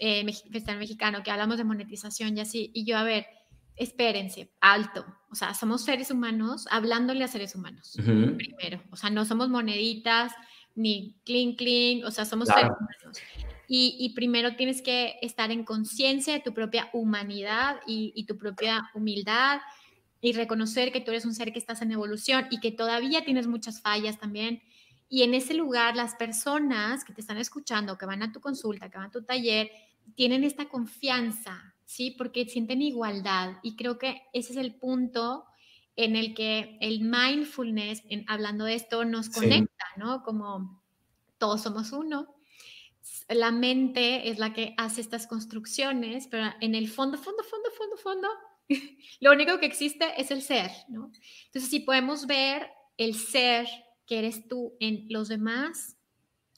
eh, 0.00 0.24
Festival 0.50 0.80
Mexicano, 0.80 1.22
que 1.22 1.30
hablamos 1.30 1.56
de 1.56 1.64
monetización 1.64 2.36
y 2.36 2.40
así, 2.40 2.72
y 2.74 2.84
yo, 2.84 2.98
a 2.98 3.04
ver, 3.04 3.26
espérense, 3.76 4.52
alto. 4.60 5.04
O 5.30 5.34
sea, 5.34 5.54
somos 5.54 5.82
seres 5.82 6.10
humanos 6.10 6.66
hablándole 6.70 7.24
a 7.24 7.28
seres 7.28 7.54
humanos, 7.54 7.92
primero. 7.96 8.82
O 8.90 8.96
sea, 8.96 9.10
no 9.10 9.24
somos 9.24 9.48
moneditas 9.48 10.32
ni 10.74 11.16
clink 11.24 11.58
clink, 11.58 12.04
o 12.04 12.10
sea, 12.10 12.24
somos 12.24 12.48
seres 12.48 12.70
humanos. 12.78 13.18
Y, 13.66 14.12
primero 14.14 14.56
tienes 14.56 14.82
que 14.82 15.16
estar 15.22 15.50
en 15.50 15.64
conciencia 15.64 16.34
de 16.34 16.40
tu 16.40 16.52
propia 16.52 16.90
humanidad 16.92 17.80
y, 17.86 18.24
tu 18.26 18.36
propia 18.36 18.90
humildad 18.94 19.60
y 20.20 20.32
reconocer 20.32 20.92
que 20.92 21.00
tú 21.00 21.10
eres 21.10 21.24
un 21.24 21.34
ser 21.34 21.52
que 21.52 21.58
estás 21.58 21.82
en 21.82 21.92
evolución 21.92 22.46
y 22.50 22.60
que 22.60 22.72
todavía 22.72 23.24
tienes 23.24 23.46
muchas 23.46 23.80
fallas 23.80 24.18
también. 24.18 24.62
Y 25.08 25.22
en 25.22 25.34
ese 25.34 25.54
lugar, 25.54 25.96
las 25.96 26.14
personas 26.14 27.04
que 27.04 27.12
te 27.12 27.20
están 27.20 27.38
escuchando, 27.38 27.98
que 27.98 28.06
van 28.06 28.22
a 28.22 28.32
tu 28.32 28.40
consulta, 28.40 28.88
que 28.90 28.98
van 28.98 29.08
a 29.08 29.10
tu 29.10 29.22
taller, 29.22 29.70
tienen 30.14 30.44
esta 30.44 30.66
confianza, 30.66 31.73
¿sí? 31.84 32.14
Porque 32.16 32.46
sienten 32.46 32.82
igualdad. 32.82 33.58
Y 33.62 33.76
creo 33.76 33.98
que 33.98 34.22
ese 34.32 34.52
es 34.52 34.58
el 34.58 34.74
punto 34.74 35.44
en 35.96 36.16
el 36.16 36.34
que 36.34 36.76
el 36.80 37.00
mindfulness, 37.00 38.02
en, 38.08 38.24
hablando 38.28 38.64
de 38.64 38.74
esto, 38.74 39.04
nos 39.04 39.30
conecta, 39.30 39.84
¿no? 39.96 40.22
Como 40.22 40.82
todos 41.38 41.62
somos 41.62 41.92
uno, 41.92 42.34
la 43.28 43.50
mente 43.50 44.28
es 44.28 44.38
la 44.38 44.52
que 44.52 44.74
hace 44.76 45.00
estas 45.00 45.26
construcciones, 45.26 46.26
pero 46.28 46.52
en 46.60 46.74
el 46.74 46.88
fondo, 46.88 47.18
fondo, 47.18 47.42
fondo, 47.42 47.70
fondo, 47.70 47.96
fondo, 47.96 48.28
lo 49.20 49.32
único 49.32 49.58
que 49.58 49.66
existe 49.66 50.20
es 50.20 50.30
el 50.30 50.42
ser, 50.42 50.70
¿no? 50.88 51.10
Entonces, 51.46 51.70
si 51.70 51.80
podemos 51.80 52.26
ver 52.26 52.68
el 52.96 53.14
ser 53.14 53.66
que 54.06 54.18
eres 54.18 54.48
tú 54.48 54.76
en 54.80 55.06
los 55.08 55.28
demás 55.28 55.93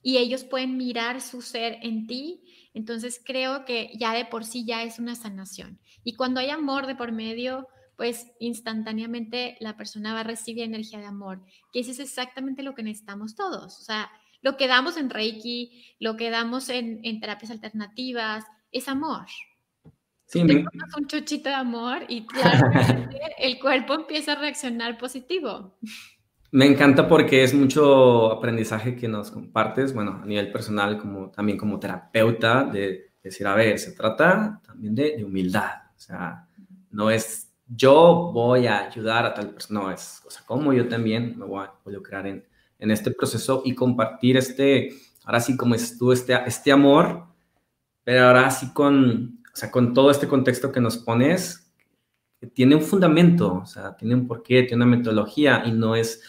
y 0.06 0.18
ellos 0.18 0.44
pueden 0.44 0.76
mirar 0.76 1.20
su 1.20 1.42
ser 1.42 1.80
en 1.82 2.06
ti, 2.06 2.40
entonces 2.74 3.20
creo 3.24 3.64
que 3.64 3.90
ya 3.98 4.12
de 4.14 4.24
por 4.24 4.44
sí 4.44 4.64
ya 4.64 4.84
es 4.84 5.00
una 5.00 5.16
sanación. 5.16 5.80
Y 6.04 6.14
cuando 6.14 6.38
hay 6.38 6.50
amor 6.50 6.86
de 6.86 6.94
por 6.94 7.10
medio, 7.10 7.66
pues 7.96 8.30
instantáneamente 8.38 9.56
la 9.58 9.76
persona 9.76 10.14
va 10.14 10.20
a 10.20 10.22
recibir 10.22 10.62
energía 10.62 11.00
de 11.00 11.06
amor, 11.06 11.42
que 11.72 11.80
eso 11.80 11.90
es 11.90 11.98
exactamente 11.98 12.62
lo 12.62 12.76
que 12.76 12.84
necesitamos 12.84 13.34
todos. 13.34 13.80
O 13.80 13.82
sea, 13.82 14.08
lo 14.42 14.56
que 14.56 14.68
damos 14.68 14.96
en 14.96 15.10
Reiki, 15.10 15.96
lo 15.98 16.16
que 16.16 16.30
damos 16.30 16.68
en, 16.68 17.02
terapias 17.18 17.50
alternativas, 17.50 18.44
es 18.70 18.86
amor. 18.86 19.26
Sí, 20.26 20.46
Te 20.46 20.64
un 20.96 21.08
chuchito 21.08 21.48
de 21.48 21.56
amor 21.56 22.04
y 22.08 22.24
el 23.38 23.58
cuerpo 23.58 23.94
empieza 23.94 24.34
a 24.34 24.36
reaccionar 24.36 24.98
positivo. 24.98 25.76
Me 26.56 26.64
encanta 26.64 27.06
porque 27.06 27.42
es 27.42 27.52
mucho 27.52 28.32
aprendizaje 28.32 28.96
que 28.96 29.08
nos 29.08 29.30
compartes, 29.30 29.92
bueno, 29.92 30.20
a 30.22 30.24
nivel 30.24 30.50
personal, 30.50 30.96
como 30.96 31.30
también 31.30 31.58
como 31.58 31.78
terapeuta, 31.78 32.64
de 32.64 33.12
decir, 33.22 33.46
a 33.46 33.54
ver, 33.54 33.78
se 33.78 33.92
trata 33.92 34.62
también 34.64 34.94
de, 34.94 35.22
humildad, 35.22 35.82
o 35.94 35.98
sea, 35.98 36.48
no 36.92 37.10
es 37.10 37.52
yo 37.68 38.30
voy 38.32 38.66
a 38.66 38.86
ayudar 38.86 39.26
a 39.26 39.34
tal 39.34 39.50
persona, 39.50 39.80
no, 39.80 39.90
es, 39.90 40.22
o 40.26 40.30
sea, 40.30 40.46
como 40.46 40.72
yo 40.72 40.88
también 40.88 41.38
me 41.38 41.44
voy 41.44 41.62
a 41.62 41.72
involucrar 41.76 42.26
en, 42.26 42.42
en 42.78 42.90
este 42.90 43.10
proceso 43.10 43.60
y 43.66 43.74
compartir 43.74 44.38
este, 44.38 44.94
ahora 45.26 45.40
sí 45.40 45.58
como 45.58 45.74
es 45.74 45.98
tú, 45.98 46.10
este, 46.10 46.32
este 46.46 46.72
amor, 46.72 47.26
pero 48.02 48.28
ahora 48.28 48.50
sí 48.50 48.72
con, 48.72 49.42
o 49.52 49.56
sea, 49.56 49.70
con 49.70 49.92
todo 49.92 50.10
este 50.10 50.26
contexto 50.26 50.72
que 50.72 50.80
nos 50.80 50.96
pones, 50.96 51.70
que 52.40 52.46
tiene 52.46 52.76
un 52.76 52.82
fundamento, 52.82 53.60
o 53.62 53.66
sea, 53.66 53.96
tiene 53.96 54.14
un 54.14 54.26
porqué, 54.26 54.62
tiene 54.62 54.84
una 54.84 54.96
metodología 54.96 55.62
y 55.66 55.72
no 55.72 55.96
es 55.96 56.22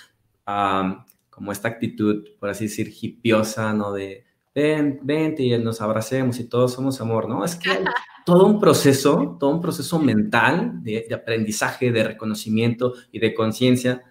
como 1.30 1.52
esta 1.52 1.68
actitud, 1.68 2.26
por 2.40 2.50
así 2.50 2.66
decir, 2.66 2.94
hipiosa, 3.02 3.74
¿no? 3.74 3.94
De 3.94 4.26
ven, 4.56 5.00
vente 5.04 5.44
y 5.44 5.58
nos 5.60 5.82
abracemos 5.82 6.40
y 6.40 6.50
todos 6.50 6.74
somos 6.74 7.00
amor, 7.02 7.30
¿no? 7.30 7.46
Es 7.46 7.56
que 7.56 7.70
todo 8.26 8.48
un 8.48 8.60
proceso, 8.60 9.38
todo 9.40 9.52
un 9.52 9.62
proceso 9.62 10.00
mental 10.00 10.84
de, 10.84 11.06
de 11.08 11.16
aprendizaje, 11.16 11.92
de 11.92 12.04
reconocimiento 12.04 12.94
y 13.12 13.20
de 13.20 13.34
conciencia 13.34 14.04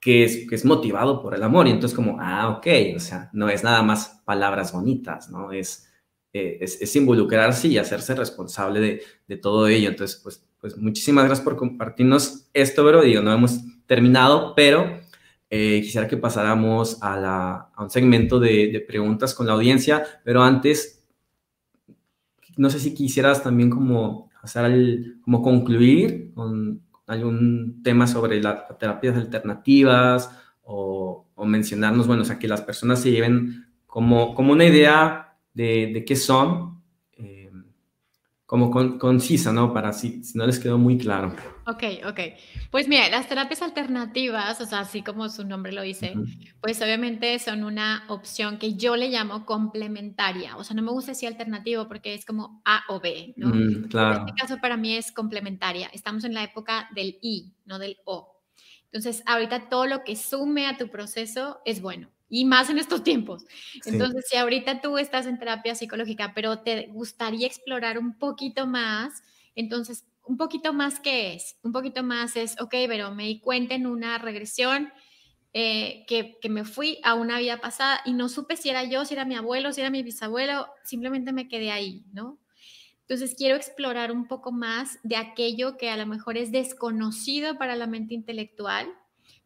que 0.00 0.24
es, 0.24 0.48
que 0.48 0.54
es 0.54 0.64
motivado 0.64 1.20
por 1.20 1.34
el 1.34 1.42
amor. 1.42 1.66
Y 1.66 1.70
entonces 1.70 1.94
como, 1.94 2.18
ah, 2.20 2.50
ok, 2.50 2.66
o 2.96 3.00
sea, 3.00 3.30
no 3.32 3.48
es 3.48 3.64
nada 3.64 3.82
más 3.82 4.22
palabras 4.24 4.72
bonitas, 4.72 5.30
¿no? 5.30 5.52
Es, 5.52 5.88
eh, 6.32 6.58
es, 6.60 6.96
involucrarse 6.96 7.68
y 7.68 7.78
hacerse 7.78 8.14
responsable 8.14 8.80
de, 8.80 9.02
de, 9.26 9.36
todo 9.36 9.66
ello. 9.68 9.88
Entonces, 9.88 10.20
pues, 10.22 10.47
pues 10.60 10.76
muchísimas 10.76 11.24
gracias 11.24 11.44
por 11.44 11.56
compartirnos 11.56 12.48
esto, 12.52 12.84
pero 12.84 13.02
no 13.22 13.32
hemos 13.32 13.60
terminado, 13.86 14.54
pero 14.54 15.00
eh, 15.50 15.80
quisiera 15.82 16.08
que 16.08 16.16
pasáramos 16.16 16.98
a, 17.00 17.70
un 17.78 17.90
segmento 17.90 18.38
de, 18.38 18.84
preguntas 18.86 19.34
con 19.34 19.46
la 19.46 19.54
audiencia, 19.54 20.04
pero 20.24 20.42
antes, 20.42 21.02
no 22.56 22.70
sé 22.70 22.80
si 22.80 22.94
quisieras 22.94 23.42
también 23.42 23.70
como 23.70 24.30
hacer 24.42 25.16
como 25.22 25.42
concluir 25.42 26.32
con, 26.34 26.82
algún 27.06 27.82
tema 27.82 28.06
sobre 28.06 28.40
las 28.40 28.78
terapias 28.78 29.16
alternativas 29.16 30.30
o, 30.62 31.26
mencionarnos, 31.46 32.06
bueno, 32.06 32.22
o 32.22 32.24
sea, 32.24 32.38
que 32.38 32.48
las 32.48 32.60
personas 32.60 33.00
se 33.00 33.10
lleven 33.10 33.68
como, 33.86 34.34
como 34.34 34.52
una 34.52 34.66
idea 34.66 35.36
de, 35.54 36.04
qué 36.06 36.16
son, 36.16 36.77
como 38.48 38.70
concisa, 38.70 39.52
¿no? 39.52 39.74
Para 39.74 39.92
si, 39.92 40.24
si 40.24 40.38
no 40.38 40.46
les 40.46 40.58
quedó 40.58 40.78
muy 40.78 40.96
claro. 40.96 41.36
Ok, 41.66 41.84
ok. 42.06 42.18
Pues 42.70 42.88
mira, 42.88 43.06
las 43.10 43.28
terapias 43.28 43.60
alternativas, 43.60 44.58
o 44.62 44.64
sea, 44.64 44.80
así 44.80 45.02
como 45.02 45.28
su 45.28 45.44
nombre 45.44 45.70
lo 45.70 45.82
dice, 45.82 46.14
pues 46.62 46.80
obviamente 46.80 47.38
son 47.40 47.62
una 47.62 48.04
opción 48.08 48.56
que 48.56 48.72
yo 48.72 48.96
le 48.96 49.10
llamo 49.10 49.44
complementaria. 49.44 50.56
O 50.56 50.64
sea, 50.64 50.74
no 50.74 50.80
me 50.80 50.90
gusta 50.90 51.10
decir 51.10 51.28
alternativo 51.28 51.88
porque 51.88 52.14
es 52.14 52.24
como 52.24 52.62
A 52.64 52.84
o 52.88 53.00
B, 53.00 53.34
¿no? 53.36 53.50
claro. 53.90 54.22
En 54.22 54.28
este 54.28 54.40
caso 54.40 54.56
para 54.62 54.78
mí 54.78 54.96
es 54.96 55.12
complementaria. 55.12 55.90
Estamos 55.92 56.24
en 56.24 56.32
la 56.32 56.42
época 56.42 56.88
del 56.94 57.18
I, 57.20 57.52
no 57.66 57.78
del 57.78 57.98
O. 58.06 58.40
Entonces, 58.90 59.22
ahorita 59.26 59.68
todo 59.68 59.84
lo 59.84 60.04
que 60.04 60.16
sume 60.16 60.66
a 60.68 60.78
tu 60.78 60.88
proceso 60.88 61.60
es 61.66 61.82
bueno. 61.82 62.08
Y 62.30 62.44
más 62.44 62.68
en 62.68 62.78
estos 62.78 63.02
tiempos. 63.02 63.44
Entonces, 63.86 64.26
si 64.28 64.36
ahorita 64.36 64.80
tú 64.80 64.98
estás 64.98 65.26
en 65.26 65.38
terapia 65.38 65.74
psicológica, 65.74 66.32
pero 66.34 66.58
te 66.60 66.88
gustaría 66.88 67.46
explorar 67.46 67.98
un 67.98 68.18
poquito 68.18 68.66
más, 68.66 69.22
entonces 69.54 70.04
un 70.28 70.36
poquito 70.36 70.74
más 70.74 71.00
que 71.00 71.34
es, 71.34 71.56
un 71.62 71.72
poquito 71.72 72.02
más 72.02 72.36
es, 72.36 72.60
ok, 72.60 72.74
pero 72.86 73.14
me 73.14 73.24
di 73.24 73.40
cuenta 73.40 73.74
en 73.74 73.86
una 73.86 74.18
regresión 74.18 74.92
eh, 75.54 76.04
que, 76.06 76.38
que, 76.42 76.50
me 76.50 76.64
fui 76.64 76.98
a 77.02 77.14
una 77.14 77.38
vida 77.38 77.62
pasada 77.62 78.02
y 78.04 78.12
no 78.12 78.28
supe 78.28 78.58
si 78.58 78.68
era 78.68 78.84
yo, 78.84 79.06
si 79.06 79.14
era 79.14 79.24
mi 79.24 79.34
abuelo, 79.34 79.72
si 79.72 79.80
era 79.80 79.88
mi 79.88 80.02
bisabuelo, 80.02 80.68
simplemente 80.84 81.32
me 81.32 81.48
quedé 81.48 81.70
ahí, 81.70 82.04
¿no? 82.12 82.38
Entonces 83.08 83.34
quiero 83.38 83.56
explorar 83.56 84.12
un 84.12 84.28
poco 84.28 84.52
más 84.52 84.98
de 85.02 85.16
aquello 85.16 85.78
que 85.78 85.88
a 85.88 85.96
lo 85.96 86.04
mejor 86.04 86.36
es 86.36 86.52
desconocido 86.52 87.56
para 87.56 87.74
la 87.74 87.86
mente 87.86 88.12
intelectual, 88.12 88.86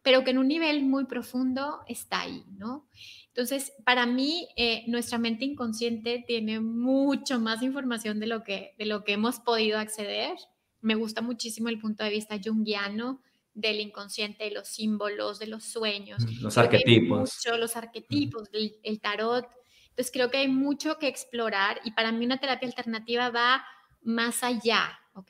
pero 0.03 0.23
que 0.23 0.31
en 0.31 0.37
un 0.37 0.47
nivel 0.47 0.83
muy 0.83 1.05
profundo 1.05 1.81
está 1.87 2.21
ahí, 2.21 2.43
¿no? 2.57 2.87
Entonces, 3.27 3.73
para 3.83 4.05
mí, 4.05 4.47
eh, 4.55 4.83
nuestra 4.87 5.17
mente 5.17 5.45
inconsciente 5.45 6.23
tiene 6.27 6.59
mucho 6.59 7.39
más 7.39 7.63
información 7.63 8.19
de 8.19 8.27
lo, 8.27 8.43
que, 8.43 8.75
de 8.77 8.85
lo 8.85 9.03
que 9.03 9.13
hemos 9.13 9.39
podido 9.39 9.79
acceder. 9.79 10.37
Me 10.81 10.93
gusta 10.93 11.21
muchísimo 11.21 11.69
el 11.69 11.79
punto 11.79 12.03
de 12.03 12.11
vista 12.11 12.39
junguiano 12.43 13.21
del 13.55 13.79
inconsciente, 13.79 14.43
de 14.43 14.51
los 14.51 14.67
símbolos, 14.67 15.39
de 15.39 15.47
los 15.47 15.63
sueños. 15.63 16.21
Los 16.41 16.57
arquetipos. 16.57 17.39
Mucho, 17.43 17.57
los 17.57 17.75
arquetipos, 17.75 18.49
el 18.51 18.99
tarot 18.99 19.47
entonces 19.93 20.11
creo 20.11 20.31
que 20.31 20.37
hay 20.37 20.47
mucho 20.47 20.97
que 20.97 21.07
explorar 21.07 21.79
y 21.83 21.91
para 21.91 22.11
mí 22.11 22.25
una 22.25 22.39
terapia 22.39 22.67
alternativa 22.67 23.29
va 23.29 23.63
más 24.01 24.43
allá, 24.43 24.99
¿ok? 25.13 25.29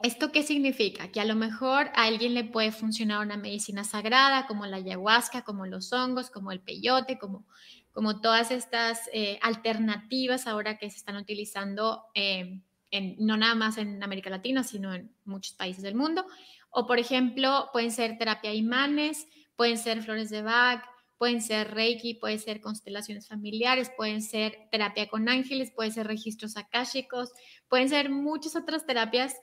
¿Esto 0.00 0.30
qué 0.30 0.42
significa? 0.42 1.10
Que 1.10 1.20
a 1.20 1.24
lo 1.24 1.34
mejor 1.34 1.86
a 1.94 2.04
alguien 2.04 2.34
le 2.34 2.44
puede 2.44 2.70
funcionar 2.70 3.24
una 3.24 3.36
medicina 3.36 3.82
sagrada 3.82 4.46
como 4.46 4.66
la 4.66 4.76
ayahuasca, 4.76 5.42
como 5.42 5.66
los 5.66 5.92
hongos, 5.92 6.30
como 6.30 6.52
el 6.52 6.60
peyote, 6.60 7.18
como, 7.18 7.46
como 7.92 8.20
todas 8.20 8.50
estas 8.50 9.00
eh, 9.12 9.38
alternativas 9.42 10.46
ahora 10.46 10.76
que 10.76 10.90
se 10.90 10.98
están 10.98 11.16
utilizando, 11.16 12.04
eh, 12.14 12.60
en, 12.90 13.16
no 13.18 13.36
nada 13.36 13.54
más 13.54 13.78
en 13.78 14.02
América 14.02 14.28
Latina, 14.28 14.62
sino 14.64 14.92
en 14.92 15.10
muchos 15.24 15.54
países 15.54 15.82
del 15.82 15.94
mundo. 15.94 16.26
O 16.68 16.86
por 16.86 16.98
ejemplo, 16.98 17.70
pueden 17.72 17.90
ser 17.90 18.18
terapia 18.18 18.52
imanes, 18.52 19.26
pueden 19.56 19.78
ser 19.78 20.02
flores 20.02 20.28
de 20.28 20.42
Bach, 20.42 20.84
Pueden 21.18 21.40
ser 21.40 21.72
Reiki, 21.72 22.14
puede 22.14 22.38
ser 22.38 22.60
constelaciones 22.60 23.26
familiares, 23.28 23.90
pueden 23.96 24.20
ser 24.20 24.68
terapia 24.70 25.08
con 25.08 25.30
ángeles, 25.30 25.70
pueden 25.70 25.92
ser 25.92 26.06
registros 26.06 26.58
akáshicos, 26.58 27.30
pueden 27.68 27.88
ser 27.88 28.10
muchas 28.10 28.54
otras 28.54 28.84
terapias 28.84 29.34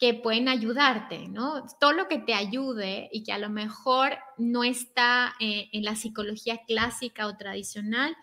que 0.00 0.14
pueden 0.14 0.48
ayudarte, 0.48 1.28
¿no? 1.28 1.66
Todo 1.78 1.92
lo 1.92 2.08
que 2.08 2.18
te 2.18 2.32
ayude 2.32 3.10
y 3.12 3.22
que 3.22 3.32
a 3.32 3.38
lo 3.38 3.50
mejor 3.50 4.16
no 4.38 4.64
está 4.64 5.34
eh, 5.40 5.68
en 5.72 5.84
la 5.84 5.94
psicología 5.94 6.62
clásica 6.66 7.26
o 7.26 7.36
tradicional, 7.36 8.16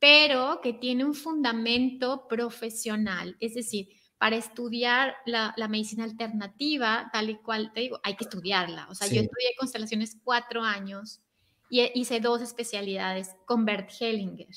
pero 0.00 0.60
que 0.60 0.72
tiene 0.72 1.04
un 1.04 1.14
fundamento 1.14 2.26
profesional. 2.26 3.36
Es 3.38 3.54
decir, 3.54 3.90
para 4.18 4.34
estudiar 4.34 5.14
la, 5.24 5.54
medicina 5.68 6.02
alternativa, 6.02 7.08
tal 7.12 7.30
y 7.30 7.36
cual 7.36 7.72
te 7.72 7.82
digo, 7.82 8.00
hay 8.02 8.16
que 8.16 8.24
estudiarla. 8.24 8.88
O 8.90 8.96
sea, 8.96 9.06
yo 9.06 9.20
estudié 9.20 9.54
constelaciones 9.56 10.18
cuatro 10.24 10.64
años 10.64 11.20
y 11.70 11.88
hice 11.94 12.18
dos 12.18 12.42
especialidades 12.42 13.36
con 13.46 13.64
Bert 13.64 13.88
Hellinger. 14.00 14.48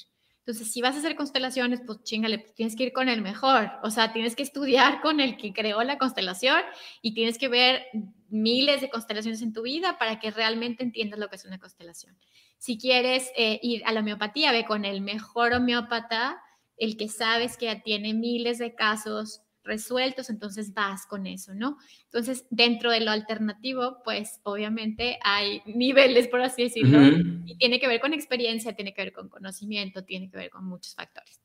Entonces, 0.46 0.74
si 0.74 0.82
vas 0.82 0.96
a 0.96 1.00
hacer 1.00 1.16
constelaciones, 1.16 1.82
pues 1.86 2.04
chingale, 2.04 2.38
pues 2.40 2.54
tienes 2.54 2.76
que 2.76 2.84
ir 2.84 2.92
con 2.92 3.08
el 3.08 3.22
mejor. 3.22 3.72
O 3.82 3.90
sea, 3.90 4.12
tienes 4.12 4.36
que 4.36 4.44
estudiar 4.44 5.00
con 5.00 5.22
el 5.22 5.38
que 5.38 5.54
creó 5.54 5.82
la 5.84 5.98
constelación 5.98 6.62
y 7.02 7.14
tienes 7.14 7.38
que 7.38 7.48
ver 7.48 7.86
miles 8.28 8.82
de 8.82 8.90
constelaciones 8.90 9.42
en 9.42 9.54
tu 9.54 9.62
vida 9.62 9.98
para 9.98 10.20
que 10.20 10.32
realmente 10.32 10.84
entiendas 10.84 11.18
lo 11.18 11.30
que 11.30 11.38
es 11.38 11.46
una 11.46 11.60
constelación. 11.60 12.18
Si 12.58 12.78
quieres 12.78 13.32
eh, 13.38 13.58
ir 13.64 13.84
a 13.86 13.94
la 13.94 14.02
homeopatía, 14.02 14.52
ve 14.52 14.66
con 14.66 14.84
el 14.84 15.00
mejor 15.00 15.54
homeópata, 15.54 16.42
el 16.76 16.98
que 16.98 17.08
sabes 17.08 17.56
que 17.56 17.74
tiene 17.78 18.14
miles 18.14 18.58
de 18.58 18.76
casos 18.76 19.43
resueltos, 19.64 20.30
entonces 20.30 20.74
vas 20.74 21.06
con 21.06 21.28
eso, 21.28 21.54
¿no? 21.54 21.78
Entonces, 22.06 22.46
dentro 22.50 22.92
de 22.92 23.02
lo 23.02 23.12
alternativo, 23.12 24.02
pues 24.04 24.40
obviamente 24.44 25.20
hay 25.24 25.62
niveles, 25.66 26.28
por 26.28 26.42
así 26.42 26.64
decirlo, 26.64 27.00
y 27.46 27.58
tiene 27.58 27.80
que 27.80 27.88
ver 27.88 28.02
con 28.02 28.14
experiencia, 28.14 28.74
tiene 28.74 28.94
que 28.94 29.04
ver 29.04 29.14
con 29.14 29.30
conocimiento, 29.30 30.04
tiene 30.04 30.30
que 30.30 30.38
ver 30.38 30.50
con 30.50 30.66
muchos 30.66 30.96
factores. 30.96 31.40